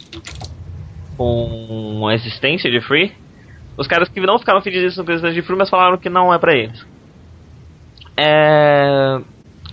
[1.16, 3.12] com a existência de Free,
[3.76, 6.54] os caras que não ficaram ofendidíssimos com existência de mas falaram que não é pra
[6.54, 6.84] eles.
[8.16, 9.20] É...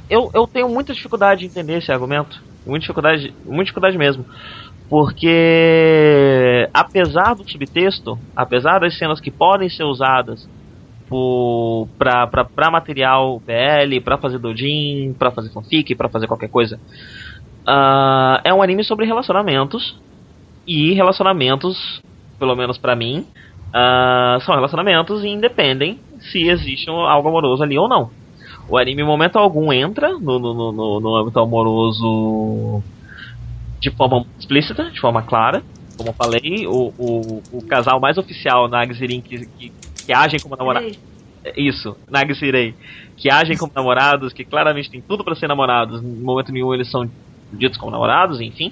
[0.10, 2.42] Eu, eu tenho muita dificuldade de entender esse argumento.
[2.66, 4.26] Muita dificuldade, muita dificuldade mesmo.
[4.90, 10.50] Porque, apesar do subtexto, apesar das cenas que podem ser usadas
[11.98, 16.80] pra material PL, pra fazer doujin, pra fazer fanfic, pra fazer qualquer coisa,
[17.66, 19.96] ah, é um anime sobre relacionamentos.
[20.66, 22.02] E relacionamentos,
[22.38, 23.26] pelo menos pra mim,
[23.74, 26.02] ah, são relacionamentos e independem
[26.32, 28.12] se existe um- algo amoroso ali ou não.
[28.70, 32.84] O anime, em momento algum, entra no, no, no, no- âmbito amoroso
[33.82, 35.64] de forma explícita, de forma clara.
[35.98, 39.74] Como eu falei, o, o, o casal mais oficial, Nags e Rin, que, que,
[40.06, 40.90] que agem como namorados.
[41.58, 42.76] Isso, Nags e Rei.
[43.18, 46.02] Que agem como namorados, que claramente tem tudo pra ser namorados.
[46.04, 47.10] Em momento nenhum eles são
[47.52, 48.72] ditos como namorados, enfim.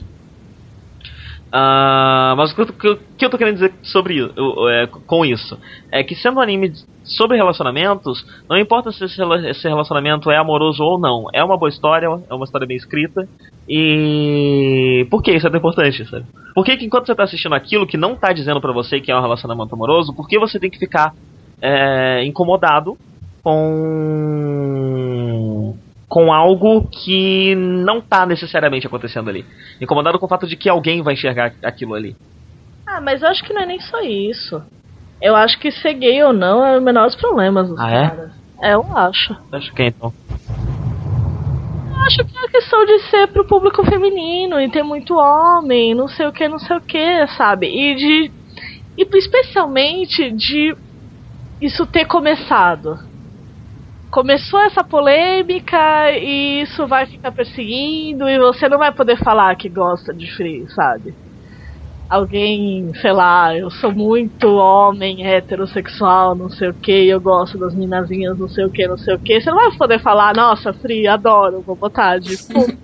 [1.51, 5.57] Ah, mas o que, eu- que eu- tô querendo dizer sobre eu- é, com isso
[5.91, 6.73] é que sendo um anime
[7.05, 11.57] sobre relacionamentos, não importa se esse rela- esse relacionamento é amoroso ou não, é uma
[11.57, 13.25] boa história, é uma história bem escrita.
[13.69, 16.25] E por que isso é tão importante, sabe?
[16.53, 19.09] Por que, que enquanto você tá assistindo aquilo que não tá dizendo pra você que
[19.11, 21.13] é um relacionamento amoroso, por que você tem que ficar
[21.61, 22.97] é, incomodado
[23.41, 25.77] com
[26.07, 29.45] com algo que não tá necessariamente acontecendo ali.
[29.81, 32.15] Incomodado com o fato de que alguém vai enxergar aquilo ali.
[32.85, 34.61] Ah, mas eu acho que não é nem só isso.
[35.21, 38.07] Eu acho que ser gay ou não é o menor dos problemas dos Ah, é?
[38.09, 38.31] caras.
[38.61, 39.35] É, eu acho.
[39.51, 40.13] Acho que é, então.
[41.91, 45.93] Eu acho que é a questão de ser pro público feminino e ter muito homem,
[45.93, 47.67] não sei o que, não sei o que, sabe?
[47.67, 48.31] E de.
[48.97, 50.75] E especialmente de
[51.61, 52.97] isso ter começado.
[54.11, 55.77] Começou essa polêmica
[56.11, 60.65] e isso vai ficar perseguindo e você não vai poder falar que gosta de free,
[60.73, 61.13] sabe?
[62.09, 67.75] Alguém, sei lá, eu sou muito homem, heterossexual, não sei o que, eu gosto das
[67.75, 69.41] minazinhas, não sei o que, não sei o que.
[69.41, 72.37] Você não vai poder falar, nossa, Free, adoro, vou botar de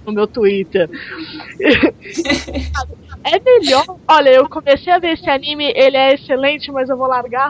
[0.05, 0.89] no meu Twitter.
[3.26, 3.86] é melhor.
[4.09, 7.49] Olha, eu comecei a ver esse anime, ele é excelente, mas eu vou largar.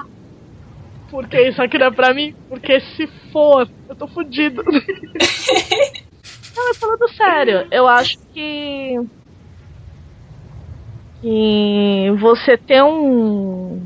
[1.14, 2.34] Porque isso aqui não é pra mim?
[2.50, 4.64] Porque se for, eu tô fudido.
[4.66, 4.74] não,
[6.80, 8.96] falando sério, eu acho que.
[11.22, 13.80] Que você ter um.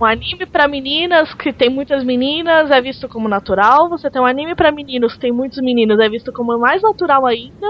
[0.00, 3.88] um anime pra meninas que tem muitas meninas é visto como natural.
[3.88, 7.26] Você tem um anime pra meninos que tem muitos meninos é visto como mais natural
[7.26, 7.66] ainda.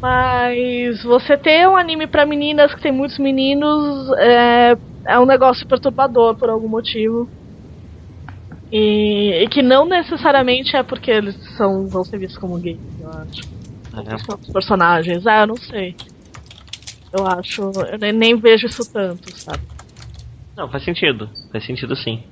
[0.00, 4.76] Mas você ter um anime pra meninas que tem muitos meninos é,
[5.06, 7.28] é um negócio perturbador por algum motivo.
[8.70, 13.08] E, e que não necessariamente é porque eles são, vão ser vistos como gays, eu
[13.08, 13.52] acho.
[13.94, 14.14] É.
[14.14, 15.26] Os personagens.
[15.26, 15.94] Ah, eu não sei.
[17.12, 17.60] Eu acho.
[17.60, 19.62] Eu nem, nem vejo isso tanto, sabe?
[20.56, 21.28] Não, faz sentido.
[21.50, 22.22] Faz sentido sim.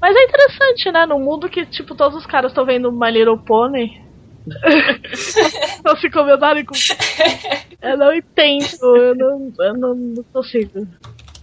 [0.00, 1.06] Mas é interessante, né?
[1.06, 4.02] No mundo que, tipo, todos os caras estão vendo My Little Pony.
[5.12, 6.74] Estão se comentarem com.
[7.82, 10.86] Eu não entendo, eu não, eu não, não consigo.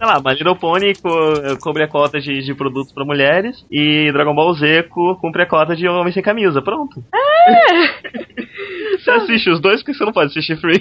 [0.00, 1.10] Sei lá, My Little Pony co
[1.60, 5.46] cobre a cota de, de produtos pra mulheres e Dragon Ball Z co cumpre a
[5.46, 6.62] cota de homem sem camisa.
[6.62, 7.04] Pronto.
[7.14, 8.96] É!
[8.96, 10.80] Você assiste os dois porque você não pode assistir Free.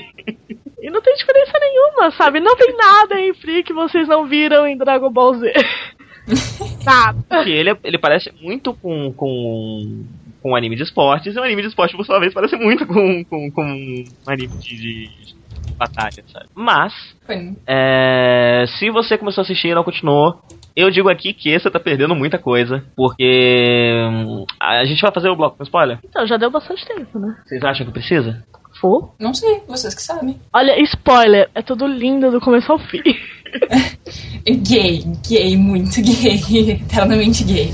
[0.82, 2.40] E não tem diferença nenhuma, sabe?
[2.40, 5.52] Não tem nada em Free que vocês não viram em Dragon Ball Z.
[6.86, 7.20] Nada.
[7.28, 10.06] Porque ele, ele parece muito com, com,
[10.42, 12.88] com um anime de esportes, e um anime de esporte, por sua vez, parece muito
[12.88, 15.39] com, com, com um anime de, de
[15.78, 16.46] batalha, sabe?
[16.56, 16.94] Mas,
[17.68, 20.42] é, se você começou a assistir e não continuou,
[20.76, 25.30] eu digo aqui que você tá perdendo muita coisa, porque hum, a gente vai fazer
[25.30, 26.00] o bloco com spoiler.
[26.04, 27.36] Então, já deu bastante tempo, né?
[27.46, 28.44] Vocês acham que precisa?
[28.80, 29.14] For?
[29.20, 30.40] Não sei, vocês que sabem.
[30.54, 33.02] Olha, spoiler, é tudo lindo do começo ao fim.
[34.46, 37.72] Gay, gay, muito gay, eternamente gay.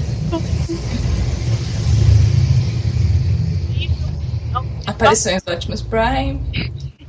[4.88, 6.40] Aparições do Optimus Prime.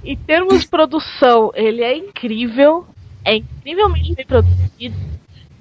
[0.06, 2.86] Em termos de produção, ele é incrível.
[3.24, 4.96] É incrivelmente bem produzido.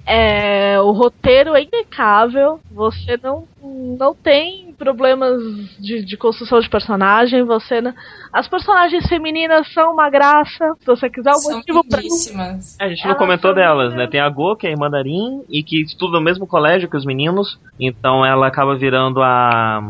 [0.08, 2.60] É, o roteiro é impecável.
[2.70, 5.42] Você não, não tem problemas
[5.80, 7.42] de, de construção de personagem.
[7.42, 7.92] Você não-
[8.32, 10.74] As personagens femininas são uma graça.
[10.78, 12.00] Se você quiser um São motivo pra.
[12.00, 12.76] lindíssimas.
[12.80, 14.06] A gente não comentou são delas, né?
[14.06, 16.88] Tem a Go, que é a irmã da Rin, e que estuda no mesmo colégio
[16.88, 19.82] que os meninos, então ela acaba virando a.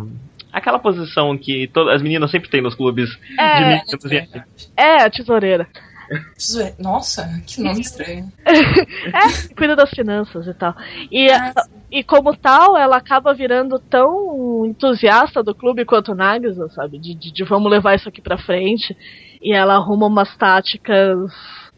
[0.57, 4.05] Aquela posição que to- as meninas sempre têm nos clubes de É, meninos.
[4.11, 4.43] e-
[4.75, 5.67] É, a tesoureira.
[6.79, 8.33] Nossa, que nome estranho.
[8.47, 10.75] É, cuida das finanças e tal.
[11.13, 11.53] E, Ah,
[11.91, 16.99] e como tal, ela acaba virando tão entusiasta do clube quanto o Nagisa, sabe?
[16.99, 18.97] De, de, de vamos levar isso aqui pra frente.
[19.43, 21.19] E ela arruma umas táticas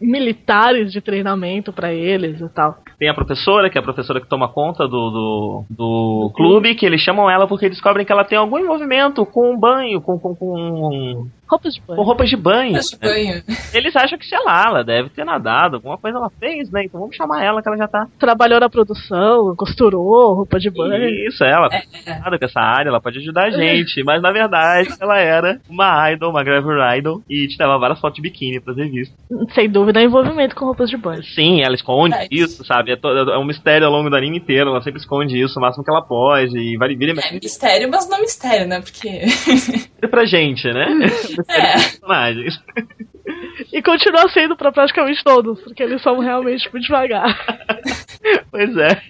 [0.00, 2.78] militares de treinamento pra eles e tal.
[2.98, 6.84] Tem a professora, que é a professora que toma conta do, do, do clube, que
[6.84, 11.28] eles chamam ela porque descobrem que ela tem algum envolvimento com banho, com, com, com,
[11.48, 12.02] Roupas de com banho.
[12.02, 12.72] roupas de banho.
[12.72, 13.42] Mas de banho.
[13.72, 16.84] Eles acham que, sei lá, ela deve ter nadado, alguma coisa ela fez, né?
[16.84, 18.06] Então vamos chamar ela que ela já tá.
[18.18, 21.08] Trabalhou na produção, costurou roupa de banho.
[21.28, 22.18] Isso, ela É.
[22.18, 24.02] nada com essa área, ela pode ajudar a gente.
[24.04, 28.22] Mas na verdade, ela era uma idol, uma graver idol, e tirava várias fotos de
[28.22, 29.16] biquíni pras revistas.
[29.54, 31.22] Sem dúvida, envolvimento com roupas de banho.
[31.22, 32.28] Sim, ela esconde Verdade.
[32.42, 32.92] isso, sabe?
[32.92, 35.62] É, to- é um mistério ao longo do anime inteiro, ela sempre esconde isso o
[35.62, 38.80] máximo que ela pode, e vai vira e É mistério, mas não mistério, né?
[38.80, 40.08] Porque.
[40.10, 40.86] pra gente, né?
[41.48, 41.72] É.
[41.72, 42.60] personagens.
[43.70, 47.36] E continua sendo pra praticamente todos, porque eles são realmente muito devagar.
[48.50, 49.02] Pois é.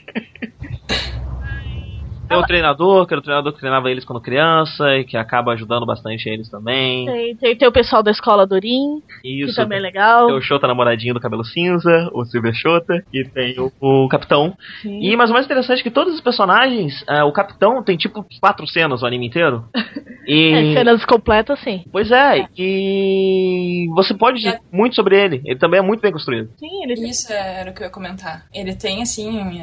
[2.28, 5.52] Tem o treinador, que era o treinador que treinava eles quando criança e que acaba
[5.52, 7.06] ajudando bastante eles também.
[7.06, 9.54] Tem, tem, tem o pessoal da escola que Isso.
[9.56, 10.26] também é legal.
[10.26, 14.54] Tem o Shota namoradinho do cabelo cinza, o Silver Shota, e tem o, o Capitão.
[14.82, 15.00] Sim.
[15.00, 18.24] E mas o mais interessante é que todos os personagens, ah, o Capitão tem tipo
[18.40, 19.64] quatro cenas no anime inteiro.
[20.28, 20.52] E.
[20.52, 21.84] É, cenas completas, sim.
[21.90, 25.40] Pois é, e você pode dizer muito sobre ele.
[25.42, 26.50] Ele também é muito bem construído.
[26.58, 28.44] Sim, ele tem Isso era o que eu ia comentar.
[28.52, 29.58] Ele tem, assim.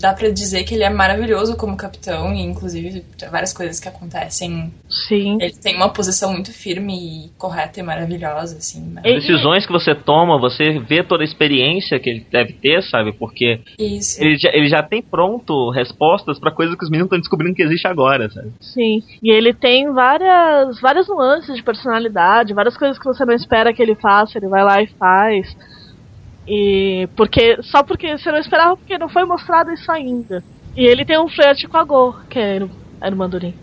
[0.00, 3.88] Dá pra dizer que ele é maravilhoso como capitão, e inclusive tem várias coisas que
[3.88, 4.72] acontecem.
[4.88, 5.38] Sim.
[5.40, 8.94] Ele tem uma posição muito firme e correta e maravilhosa, assim.
[8.96, 12.82] As Ele- decisões que você toma, você vê toda a experiência que ele deve ter,
[12.82, 13.12] sabe?
[13.12, 14.22] Porque Isso.
[14.22, 17.62] ele já, ele já tem pronto respostas pra coisas que os meninos estão descobrindo que
[17.62, 18.52] existe agora, sabe?
[18.60, 19.02] Sim.
[19.22, 23.82] E ele tem várias, várias nuances de personalidade, várias coisas que você não espera que
[23.82, 25.56] ele faça, ele vai lá e faz.
[26.50, 30.42] E porque só porque você não esperava porque não foi mostrado isso ainda.
[30.74, 32.58] E ele tem um flerte com a Go, que é
[33.00, 33.54] a irmã do Rin.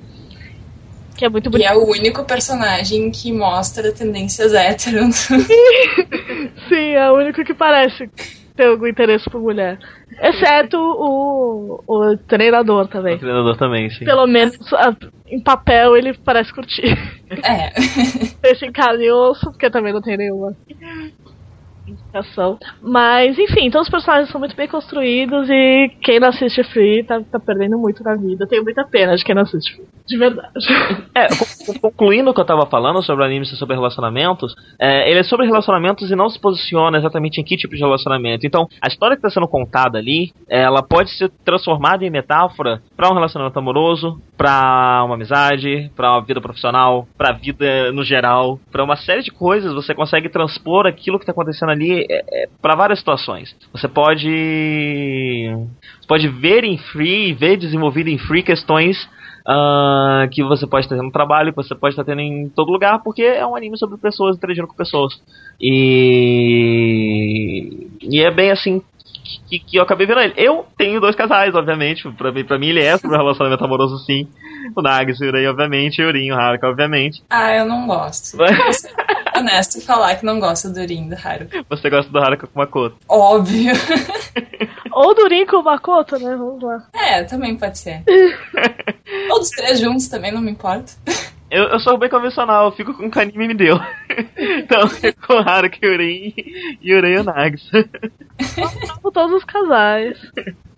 [1.18, 1.68] Que é muito E bonito.
[1.68, 5.06] é o único personagem que mostra tendências hétero.
[6.70, 8.10] Sim, é o único que parece
[8.56, 9.78] ter algum interesse por mulher.
[10.22, 13.18] Exceto o, o treinador O também.
[13.18, 14.06] treinador também, sim.
[14.06, 14.96] Pelo menos a-
[15.28, 16.96] em papel ele parece curtir.
[17.44, 17.72] é.
[18.48, 20.56] Esse e osso, porque também não tem nenhuma.
[22.16, 22.58] Explicação.
[22.82, 27.22] Mas, enfim, todos os personagens são muito bem construídos e quem não assiste Free tá,
[27.22, 28.48] tá perdendo muito na vida.
[28.48, 29.86] Tenho muita pena de quem não assiste Free.
[30.08, 30.50] De verdade.
[31.16, 31.28] É,
[31.82, 35.24] concluindo o que eu tava falando sobre o anime ser sobre relacionamentos, é, ele é
[35.24, 38.46] sobre relacionamentos e não se posiciona exatamente em que tipo de relacionamento.
[38.46, 43.10] Então, a história que está sendo contada ali, ela pode ser transformada em metáfora para
[43.10, 48.84] um relacionamento amoroso, para uma amizade, para uma vida profissional, para vida no geral, para
[48.84, 49.74] uma série de coisas.
[49.74, 53.56] Você consegue transpor aquilo que está acontecendo ali é, é, para várias situações.
[53.72, 55.50] Você pode
[56.00, 58.98] você pode ver em Free, ver desenvolvido em Free questões
[59.48, 62.72] uh, que você pode estar tendo no trabalho, que você pode estar tendo em todo
[62.72, 65.14] lugar, porque é um anime sobre pessoas interagindo com pessoas.
[65.60, 66.68] E,
[68.02, 68.82] e é bem assim
[69.48, 70.34] que, que eu acabei vendo ele.
[70.38, 72.10] Eu tenho dois casais, obviamente.
[72.14, 74.28] Pra mim, pra mim ele é sobre um relacionamento amoroso, sim.
[74.76, 77.24] O Nags, o Yurei, obviamente, e o Urin, o Haruka, obviamente.
[77.30, 78.38] Ah, eu não gosto.
[79.40, 81.66] honesto falar que não gosta do Urin do Haruka.
[81.70, 82.98] Você gosta do Haruka com Makoto?
[83.08, 83.74] Óbvio.
[84.92, 86.36] Ou do Urin com o Makoto, né?
[86.36, 86.88] Vamos lá.
[86.94, 88.04] É, também pode ser.
[89.30, 90.94] Ou dos três juntos também, não me importa.
[91.50, 93.78] Eu, eu sou bem convencional, eu fico com o que anime me deu.
[94.36, 97.70] então, eu com o Haruka, Yurin e e o Nags.
[99.02, 100.18] com todos os casais.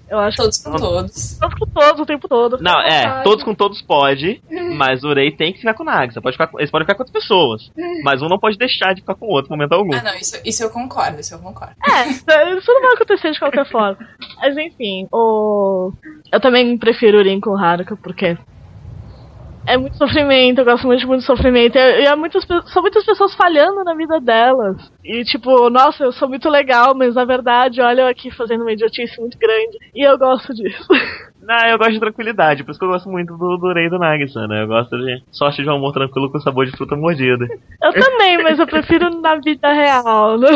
[0.10, 1.38] Eu acho todos com todos.
[1.38, 2.58] Todos com todos o tempo todo.
[2.62, 4.42] Não, é, todos com todos pode,
[4.76, 6.20] mas o Rei tem que ficar com o Nags.
[6.22, 7.72] Pode ficar, eles podem ficar com outras pessoas.
[8.04, 9.94] Mas um não pode deixar de ficar com o outro no momento algum.
[9.94, 11.76] Ah, não, isso, isso eu concordo, isso eu concordo.
[11.86, 13.98] É, isso não vai acontecer de qualquer forma.
[14.38, 15.92] Mas enfim, o.
[16.32, 18.38] Eu também prefiro o Rin com o Haruka, porque
[19.68, 21.78] é muito sofrimento, eu gosto muito de muito sofrimento.
[21.78, 24.78] E é muitas, são muitas pessoas falhando na vida delas.
[25.04, 28.72] E tipo, nossa, eu sou muito legal, mas na verdade, olha eu aqui fazendo uma
[28.72, 29.78] idiotice muito grande.
[29.94, 30.88] E eu gosto disso.
[31.42, 33.98] Não, eu gosto de tranquilidade, por isso que eu gosto muito do, do Rei do
[33.98, 34.64] Nagisa, né?
[34.64, 37.48] Eu gosto de sorte de um amor tranquilo com sabor de fruta mordida.
[37.82, 40.50] Eu também, mas eu prefiro na vida real, né?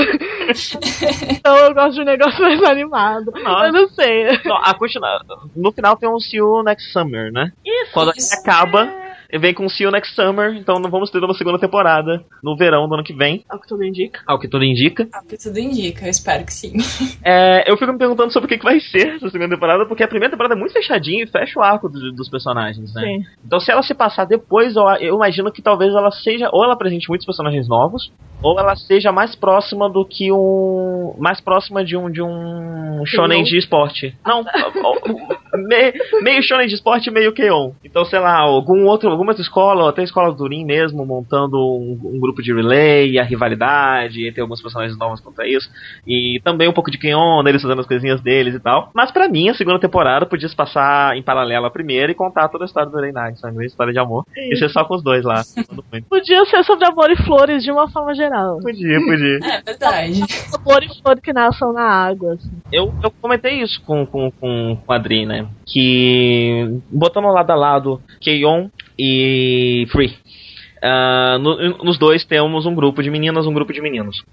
[1.29, 3.31] então eu gosto de um negócio mais animado.
[3.31, 3.67] Nossa.
[3.67, 4.39] Eu não sei.
[4.45, 5.21] Não, a continua...
[5.55, 7.51] No final tem um See You Next Summer, né?
[7.65, 9.10] Isso, Quando isso acaba.
[9.39, 12.87] Vem com See You Next Summer, então não vamos ter uma segunda temporada no verão
[12.87, 13.43] do ano que vem.
[13.49, 14.21] Ao que tudo indica.
[14.27, 15.07] Ao que tudo indica.
[15.13, 16.73] Ao que tudo indica, eu espero que sim.
[17.23, 20.03] É, eu fico me perguntando sobre o que, que vai ser essa segunda temporada, porque
[20.03, 23.01] a primeira temporada é muito fechadinha e fecha o arco do, dos personagens, né?
[23.01, 23.23] Sim.
[23.45, 26.73] Então se ela se passar depois, eu, eu imagino que talvez ela seja, ou ela
[26.73, 28.11] apresente muitos personagens novos,
[28.43, 31.15] ou ela seja mais próxima do que um.
[31.19, 34.15] mais próxima de um de um shonen de esporte.
[34.25, 34.43] Não,
[35.67, 37.71] meio, meio shonen de esporte meio Keion.
[37.85, 41.99] Então, sei lá, algum outro, algumas escolas, até a escola do Durin mesmo, montando um,
[42.03, 45.69] um, grupo de relay, a rivalidade, e ter alguns personagens novos contra isso.
[46.07, 48.89] E também um pouco de Keion, eles fazendo as coisinhas deles e tal.
[48.95, 52.49] Mas para mim, a segunda temporada podia se passar em paralelo à primeira e contar
[52.49, 53.55] toda a história do Reinag, sabe?
[53.55, 54.25] Uma história de amor.
[54.35, 55.43] E ser só com os dois lá.
[56.09, 58.57] podia ser sobre amor e flores de uma forma geral.
[58.59, 59.39] Podia, podia.
[59.43, 60.33] É verdade.
[60.49, 62.33] Sabor e flor que nasçam na água.
[62.33, 62.51] Assim.
[62.71, 65.47] Eu, eu comentei isso com, com, com, com a Adri, né?
[65.65, 68.69] Que botando lado a lado Keion
[69.03, 70.13] e Free.
[70.83, 74.23] Uh, no, nos dois temos um grupo de meninas, um grupo de meninos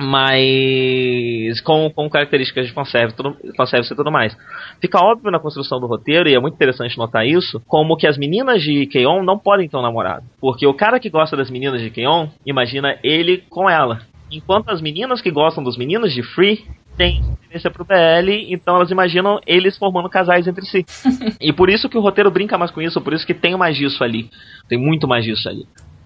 [0.00, 4.36] mas com, com características de fanservice, tudo, e tudo mais.
[4.80, 8.16] Fica óbvio na construção do roteiro, e é muito interessante notar isso, como que as
[8.16, 10.24] meninas de Keion não podem ter um namorado.
[10.40, 14.02] Porque o cara que gosta das meninas de Keion, imagina ele com ela.
[14.30, 16.64] Enquanto as meninas que gostam dos meninos de Free
[16.98, 20.84] têm tendência pro BL, então elas imaginam eles formando casais entre si.
[21.40, 23.76] e por isso que o roteiro brinca mais com isso, por isso que tem mais
[23.76, 24.28] disso ali.
[24.68, 25.64] Tem muito mais disso ali.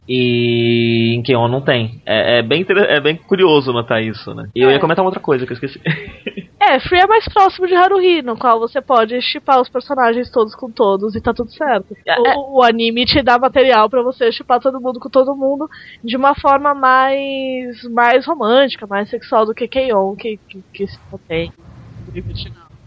[0.08, 2.02] E em Keon não tem.
[2.04, 4.48] É, é, bem, é bem curioso notar isso, né?
[4.54, 4.78] E eu ia é.
[4.78, 5.80] comentar uma outra coisa que eu esqueci.
[6.64, 10.54] É, Free é mais próximo de Haruhi, no qual você pode chipar os personagens todos
[10.54, 11.96] com todos e tá tudo certo.
[12.06, 12.36] É, o, é.
[12.36, 15.68] o, anime te dá material para você chipar todo mundo com todo mundo
[16.04, 20.98] de uma forma mais mais romântica, mais sexual do que Keon, que, que, que se
[21.26, 21.52] tem.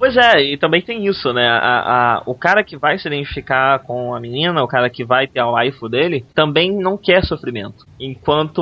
[0.05, 1.47] Pois é, e também tem isso, né?
[1.47, 5.25] A, a, o cara que vai se identificar com a menina, o cara que vai
[5.25, 7.87] ter a waifu dele, também não quer sofrimento.
[7.99, 8.61] Enquanto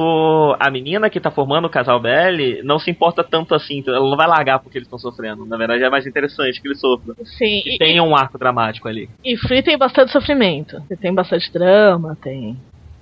[0.57, 4.15] a menina que tá formando o casal BL não se importa tanto assim, ela não
[4.15, 5.45] vai largar porque eles estão sofrendo.
[5.45, 7.13] Na verdade é mais interessante que eles sofram.
[7.25, 7.61] Sim.
[7.65, 9.09] E, e tem um arco dramático ali.
[9.21, 10.81] E Free tem bastante sofrimento.
[11.01, 12.57] Tem bastante drama, tem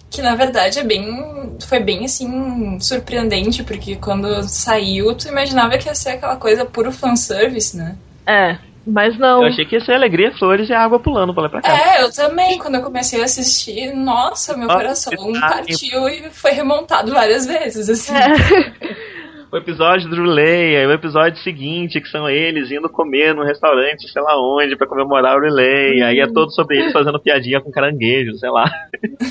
[0.09, 1.55] que na verdade é bem.
[1.61, 6.91] Foi bem assim, surpreendente, porque quando saiu, tu imaginava que ia ser aquela coisa puro
[6.91, 7.95] fanservice, né?
[8.25, 9.41] É, mas não.
[9.41, 11.69] Eu achei que ia ser alegria, flores e água pulando pra lá pra cá.
[11.69, 12.57] É, eu também.
[12.57, 18.13] Quando eu comecei a assistir, nossa, meu coração partiu e foi remontado várias vezes, assim.
[18.15, 19.11] É.
[19.51, 24.21] o episódio do Relay, o episódio seguinte, que são eles indo comer num restaurante, sei
[24.21, 26.01] lá onde, pra comemorar o Relay.
[26.01, 28.71] Aí é todo sobre eles fazendo piadinha com caranguejo, sei lá.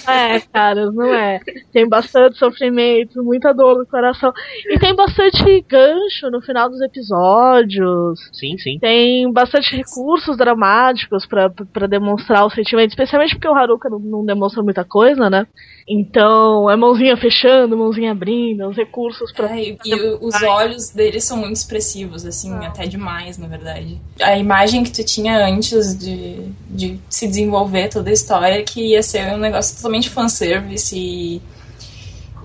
[0.08, 1.40] É, cara, não é.
[1.72, 4.32] Tem bastante sofrimento, muita dor no coração.
[4.66, 8.18] E tem bastante gancho no final dos episódios.
[8.32, 8.78] Sim, sim.
[8.78, 14.24] Tem bastante recursos dramáticos pra pra demonstrar o sentimento, especialmente porque o Haruka não, não
[14.24, 15.46] demonstra muita coisa, né?
[15.92, 19.58] Então, é mãozinha fechando, mãozinha abrindo, os recursos pra.
[19.58, 24.00] É, e, e os olhos deles são muito expressivos, assim, até demais, na verdade.
[24.22, 29.02] A imagem que tu tinha antes de, de se desenvolver toda a história que ia
[29.02, 31.42] ser um negócio totalmente fanservice e.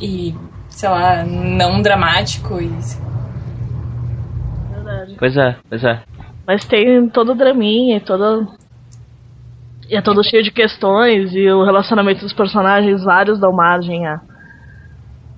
[0.01, 0.33] e
[0.67, 2.71] sei lá, não dramático e.
[4.73, 5.15] Verdade.
[5.19, 6.01] Pois é, pois é.
[6.47, 8.47] Mas tem todo o draminha, todo.
[9.89, 14.19] E é todo cheio de questões, e o relacionamento dos personagens, vários dão margem a,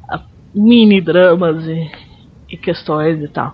[0.10, 0.20] a
[0.56, 1.92] mini dramas e,
[2.50, 3.54] e questões e tal.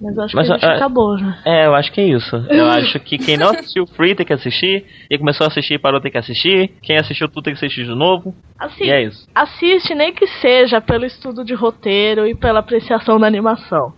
[0.00, 1.38] Mas eu acho Mas, que a gente é- acabou já.
[1.44, 2.36] É, eu acho que é isso.
[2.48, 5.78] Eu acho que quem não assistiu Free tem que assistir, e começou a assistir e
[5.78, 9.02] parou tem que assistir, quem assistiu tudo tem que assistir de novo, Assim, e é
[9.04, 9.26] isso.
[9.34, 13.92] assiste nem que seja pelo estudo de roteiro e pela apreciação da animação.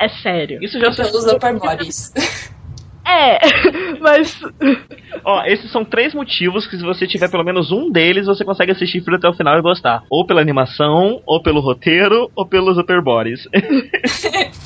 [0.00, 0.62] É sério.
[0.62, 2.12] Isso já Pelos upper bodies.
[3.08, 3.38] É,
[4.00, 4.38] mas.
[5.24, 8.72] Ó, esses são três motivos que se você tiver pelo menos um deles, você consegue
[8.72, 10.02] assistir Free até o final e gostar.
[10.10, 13.40] Ou pela animação, ou pelo roteiro, ou pelos upper bodies.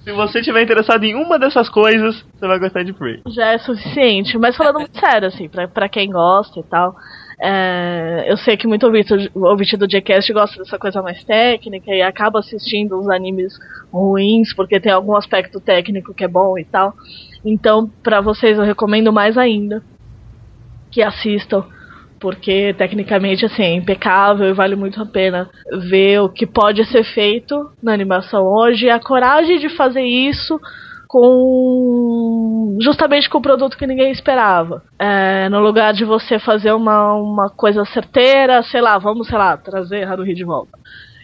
[0.00, 3.20] se você tiver interessado em uma dessas coisas, você vai gostar de Free.
[3.28, 4.38] já é suficiente.
[4.38, 6.94] Mas falando muito sério, assim, pra, pra quem gosta e tal.
[7.40, 12.02] É, eu sei que muito ouvinte, ouvinte do Jcast gosta dessa coisa mais técnica e
[12.02, 13.52] acaba assistindo uns animes
[13.92, 16.94] ruins porque tem algum aspecto técnico que é bom e tal.
[17.44, 19.82] Então, pra vocês eu recomendo mais ainda
[20.90, 21.64] que assistam,
[22.18, 25.48] porque tecnicamente assim, é impecável e vale muito a pena
[25.88, 30.60] ver o que pode ser feito na animação hoje e a coragem de fazer isso
[31.08, 34.82] com justamente com o produto que ninguém esperava.
[34.98, 39.56] É, no lugar de você fazer uma, uma coisa certeira, sei lá, vamos, sei lá,
[39.56, 40.78] trazer Haruhi de volta.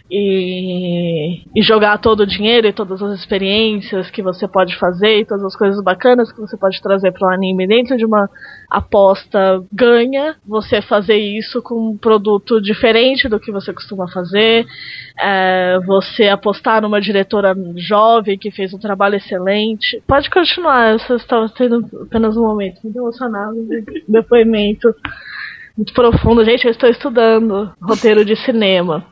[0.09, 5.25] E, e jogar todo o dinheiro e todas as experiências que você pode fazer e
[5.25, 8.29] todas as coisas bacanas que você pode trazer para o anime dentro de uma
[8.69, 14.67] aposta ganha, você fazer isso com um produto diferente do que você costuma fazer,
[15.19, 20.03] é, você apostar numa diretora jovem que fez um trabalho excelente.
[20.07, 24.93] Pode continuar, eu estava tendo apenas um momento muito emocionado, um depoimento
[25.77, 26.45] muito profundo.
[26.45, 29.05] Gente, eu estou estudando roteiro de cinema.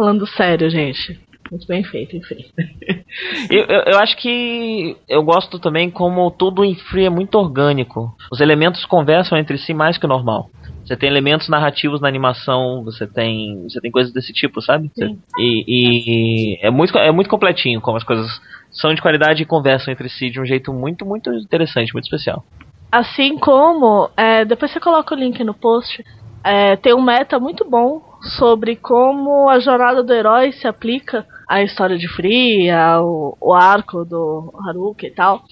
[0.00, 1.20] Falando sério, gente.
[1.50, 2.36] Muito bem feito, enfim.
[3.50, 8.14] Eu, eu, eu acho que eu gosto também como tudo em Free é muito orgânico.
[8.32, 10.48] Os elementos conversam entre si mais que o normal.
[10.84, 14.90] Você tem elementos narrativos na animação, você tem, você tem coisas desse tipo, sabe?
[14.94, 18.30] Você- e e é, muito, é muito completinho como as coisas
[18.70, 22.44] são de qualidade e conversam entre si de um jeito muito, muito interessante, muito especial.
[22.92, 26.02] Assim como, é, depois você coloca o link no post,
[26.44, 31.62] é, tem um meta muito bom sobre como a jornada do herói se aplica à
[31.62, 35.42] história de Free, ao, ao arco do Haruka e tal.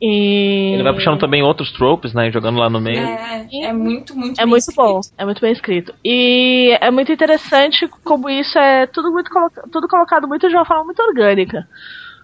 [0.00, 2.30] E Ele vai puxando também outros tropes, né?
[2.30, 3.00] Jogando lá no meio.
[3.00, 5.14] É, é muito, muito É bem muito bom, escrito.
[5.20, 5.94] é muito bem escrito.
[6.04, 10.64] E é muito interessante como isso é tudo muito coloca- tudo colocado muito de uma
[10.64, 11.66] forma muito orgânica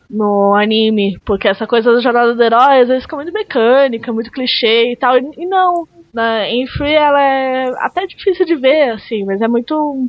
[0.09, 4.30] no anime, porque essa coisa da jornada do herói às vezes fica muito mecânica, muito
[4.30, 5.88] clichê e tal, e, e não.
[6.15, 10.09] Na, em Free ela é até difícil de ver, assim, mas é muito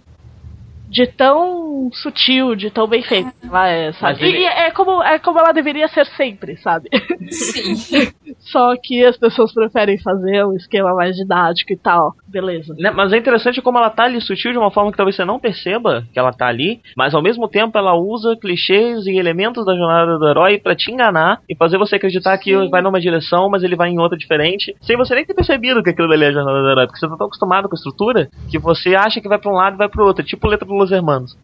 [0.96, 4.24] de tão sutil, de tão bem feito ela é, sabe?
[4.24, 6.88] Ele- E, é como, é como ela deveria ser sempre, sabe?
[7.30, 8.08] Sim.
[8.40, 12.14] Só que as pessoas preferem fazer um esquema mais didático e tal.
[12.28, 12.74] Beleza.
[12.80, 15.26] Né, Mas é interessante como ela tá ali sutil de uma forma que talvez você
[15.26, 19.66] não perceba que ela tá ali, mas ao mesmo tempo ela usa clichês e elementos
[19.66, 23.50] da jornada do herói pra te enganar e fazer você acreditar que vai numa direção,
[23.50, 26.28] mas ele vai em outra diferente, sem você nem ter percebido que aquilo dali é
[26.30, 29.20] a jornada do herói, porque você tá tão acostumado com a estrutura que você acha
[29.20, 31.38] que vai pra um lado e vai pro outro, é tipo letra dos Hermanos.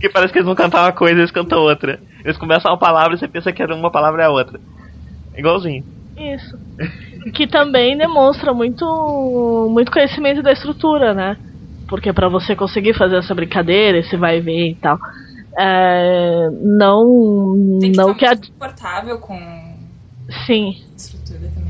[0.00, 2.00] que parece que eles vão cantar uma coisa e eles cantam outra.
[2.24, 4.58] Eles começam uma palavra e você pensa que uma palavra é a outra.
[5.36, 5.84] Igualzinho.
[6.16, 6.58] Isso.
[7.34, 11.36] que também demonstra muito, muito conhecimento da estrutura, né?
[11.88, 14.98] Porque pra você conseguir fazer essa brincadeira, esse vai e vem e tal,
[15.58, 19.38] é, não, Tem que não que a, muito confortável com
[20.46, 21.65] sim, a estrutura também.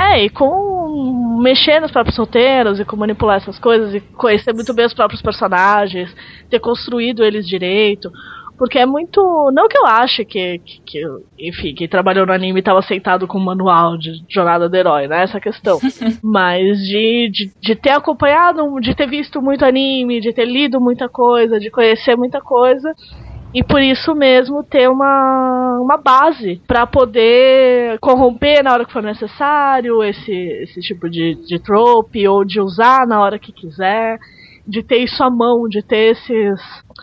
[0.00, 4.72] É e com mexer nos próprios roteiros e com manipular essas coisas e conhecer muito
[4.74, 6.14] bem os próprios personagens,
[6.48, 8.10] ter construído eles direito.
[8.58, 9.50] Porque é muito.
[9.54, 11.02] Não que eu ache que, que, que
[11.38, 15.22] enfim, quem trabalhou no anime estava sentado com um manual de jornada do herói, né?
[15.22, 15.78] Essa questão.
[16.22, 21.08] Mas de, de, de ter acompanhado, de ter visto muito anime, de ter lido muita
[21.08, 22.94] coisa, de conhecer muita coisa
[23.52, 29.02] e por isso mesmo ter uma, uma base para poder corromper na hora que for
[29.02, 34.18] necessário esse, esse tipo de, de trope ou de usar na hora que quiser
[34.70, 36.60] de ter isso à mão, de ter esses.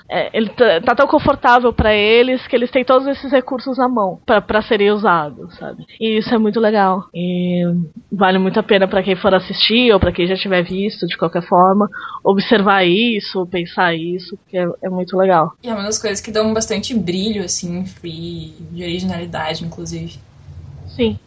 [0.09, 3.89] É, ele tá, tá, tão confortável para eles que eles têm todos esses recursos à
[3.89, 5.85] mão para serem usados, sabe?
[5.99, 7.05] E isso é muito legal.
[7.13, 7.63] E
[8.11, 11.17] vale muito a pena para quem for assistir ou para quem já tiver visto de
[11.17, 11.89] qualquer forma,
[12.23, 15.51] observar isso, pensar isso, porque é, é, muito legal.
[15.61, 20.19] E é uma das coisas que dão bastante brilho, assim, free, de originalidade, inclusive.
[20.87, 21.19] Sim.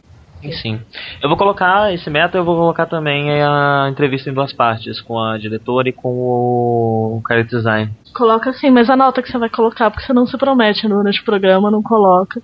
[0.62, 0.80] Sim.
[1.22, 5.18] Eu vou colocar esse meta, eu vou colocar também a entrevista em duas partes, com
[5.18, 7.90] a diretora e com o cara de design.
[8.14, 11.24] Coloca sim, mas anota que você vai colocar, porque você não se promete durante o
[11.24, 12.42] programa, não coloca.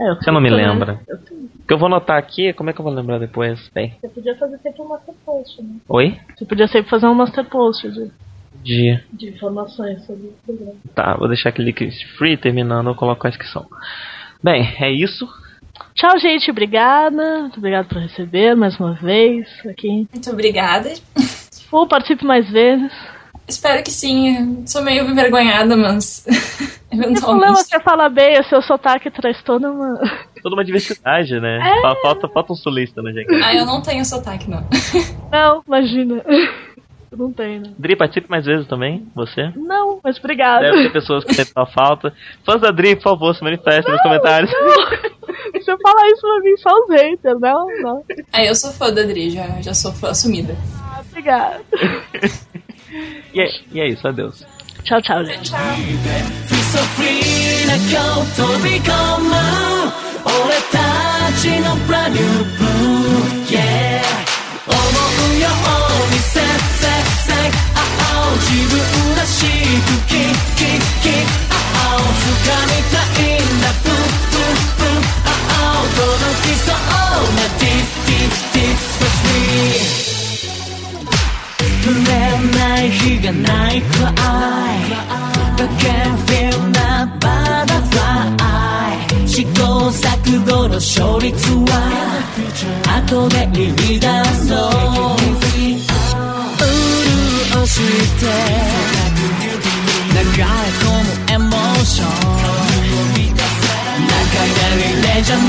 [0.00, 1.00] É, você não me lembra.
[1.08, 3.70] O que eu vou anotar aqui, como é que eu vou lembrar depois?
[3.74, 3.94] Bem.
[4.00, 5.76] Você podia fazer sempre um master post, né?
[5.88, 6.18] Oi?
[6.36, 8.10] Você podia sempre fazer um master post de,
[8.62, 9.00] de...
[9.12, 10.78] de informações sobre o programa.
[10.94, 11.72] Tá, vou deixar aquele
[12.18, 13.66] free terminando, eu coloco a inscrição.
[14.42, 15.28] Bem, é isso.
[15.96, 16.50] Tchau, gente.
[16.50, 17.40] Obrigada.
[17.40, 20.06] Muito obrigada por receber mais uma vez aqui.
[20.12, 20.92] Muito obrigada.
[21.72, 22.92] Ou participe mais vezes.
[23.48, 24.64] Espero que sim.
[24.66, 26.26] Sou meio envergonhada, mas.
[26.92, 27.18] Eventualmente.
[27.18, 29.98] O problema você fala bem, o seu sotaque traz toda uma.
[30.42, 31.58] Toda uma diversidade, né?
[31.62, 31.80] É.
[32.02, 33.34] Falta, falta um sulista, né, gente?
[33.42, 34.66] Ah, eu não tenho sotaque, não.
[35.32, 36.22] Não, imagina.
[37.08, 37.72] Eu não tenho, né?
[37.78, 39.52] Dri, participe mais vezes também, você?
[39.54, 40.68] Não, mas obrigada.
[40.68, 42.12] Deve ter pessoas que sentem sua falta.
[42.44, 44.50] Fãs da Dri, por favor, se manifestem nos comentários.
[44.52, 45.15] Não.
[45.63, 48.03] Se eu falar isso pra mim, só os haters, não, não.
[48.33, 50.55] Ah, eu sou fã da Dri, já, já sou fã assumida.
[50.79, 51.61] Ah, obrigada.
[53.33, 54.45] e, é, e é isso, adeus.
[54.83, 55.51] Tchau, tchau, gente.
[55.51, 55.59] Tchau.
[68.51, 69.47] 自分らしく
[70.07, 70.17] キッ
[70.57, 70.67] キッ
[71.01, 71.13] キッ
[71.49, 73.34] ああ掴みたい
[75.96, 75.98] き
[76.54, 77.70] そうなティッ
[78.06, 78.18] ティッ
[78.52, 79.82] ティッスパスリー
[81.84, 82.10] 触れ
[82.58, 84.12] ない日がないくらい
[85.56, 91.64] The can feel that butterfly 試行錯誤の勝率は
[92.84, 94.06] 後で言い出
[94.46, 94.56] そう
[97.54, 97.80] 潤し
[98.20, 98.26] て
[100.12, 100.46] 流れ込
[101.02, 102.04] むエモーショ
[102.62, 102.65] ン
[104.46, 105.44] 長いなりレジャーも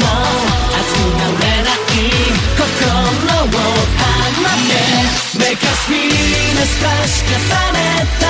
[0.73, 1.97] 熱くなれない
[2.57, 4.81] 心を放って
[5.37, 7.77] メカスピーナス可視化され
[8.17, 8.25] た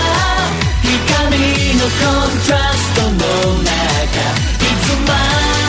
[0.83, 1.39] 光
[1.75, 3.15] のコントラストの
[3.63, 5.11] 中いつま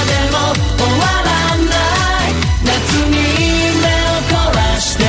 [0.07, 0.37] でも
[0.77, 2.35] 終わらない
[2.65, 2.69] 夏
[3.07, 3.15] に
[3.79, 5.05] 目を凝らして、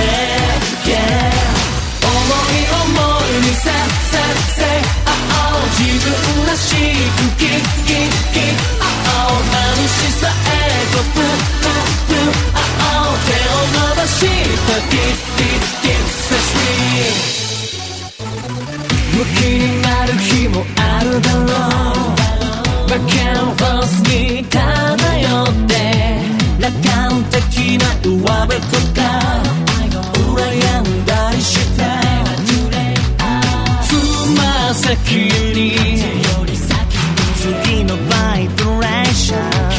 [0.86, 1.40] yeah
[3.40, 4.18] にせせ
[4.56, 4.66] せ
[5.06, 7.89] ああ自分らしくキッ
[14.80, 14.88] ス
[16.30, 16.56] ペシ
[19.18, 24.58] ムキになる日もあるだろうバキャンバスに漂
[25.44, 25.74] って
[26.62, 29.00] 楽観的な上辺とか
[30.16, 30.38] 羨
[30.82, 31.80] んだりして
[33.84, 33.88] つ
[34.38, 34.42] ま
[34.74, 34.96] 先
[35.54, 35.68] に
[37.36, 39.79] 次のバイブレーション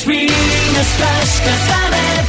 [0.00, 2.19] Respira, estás cansada.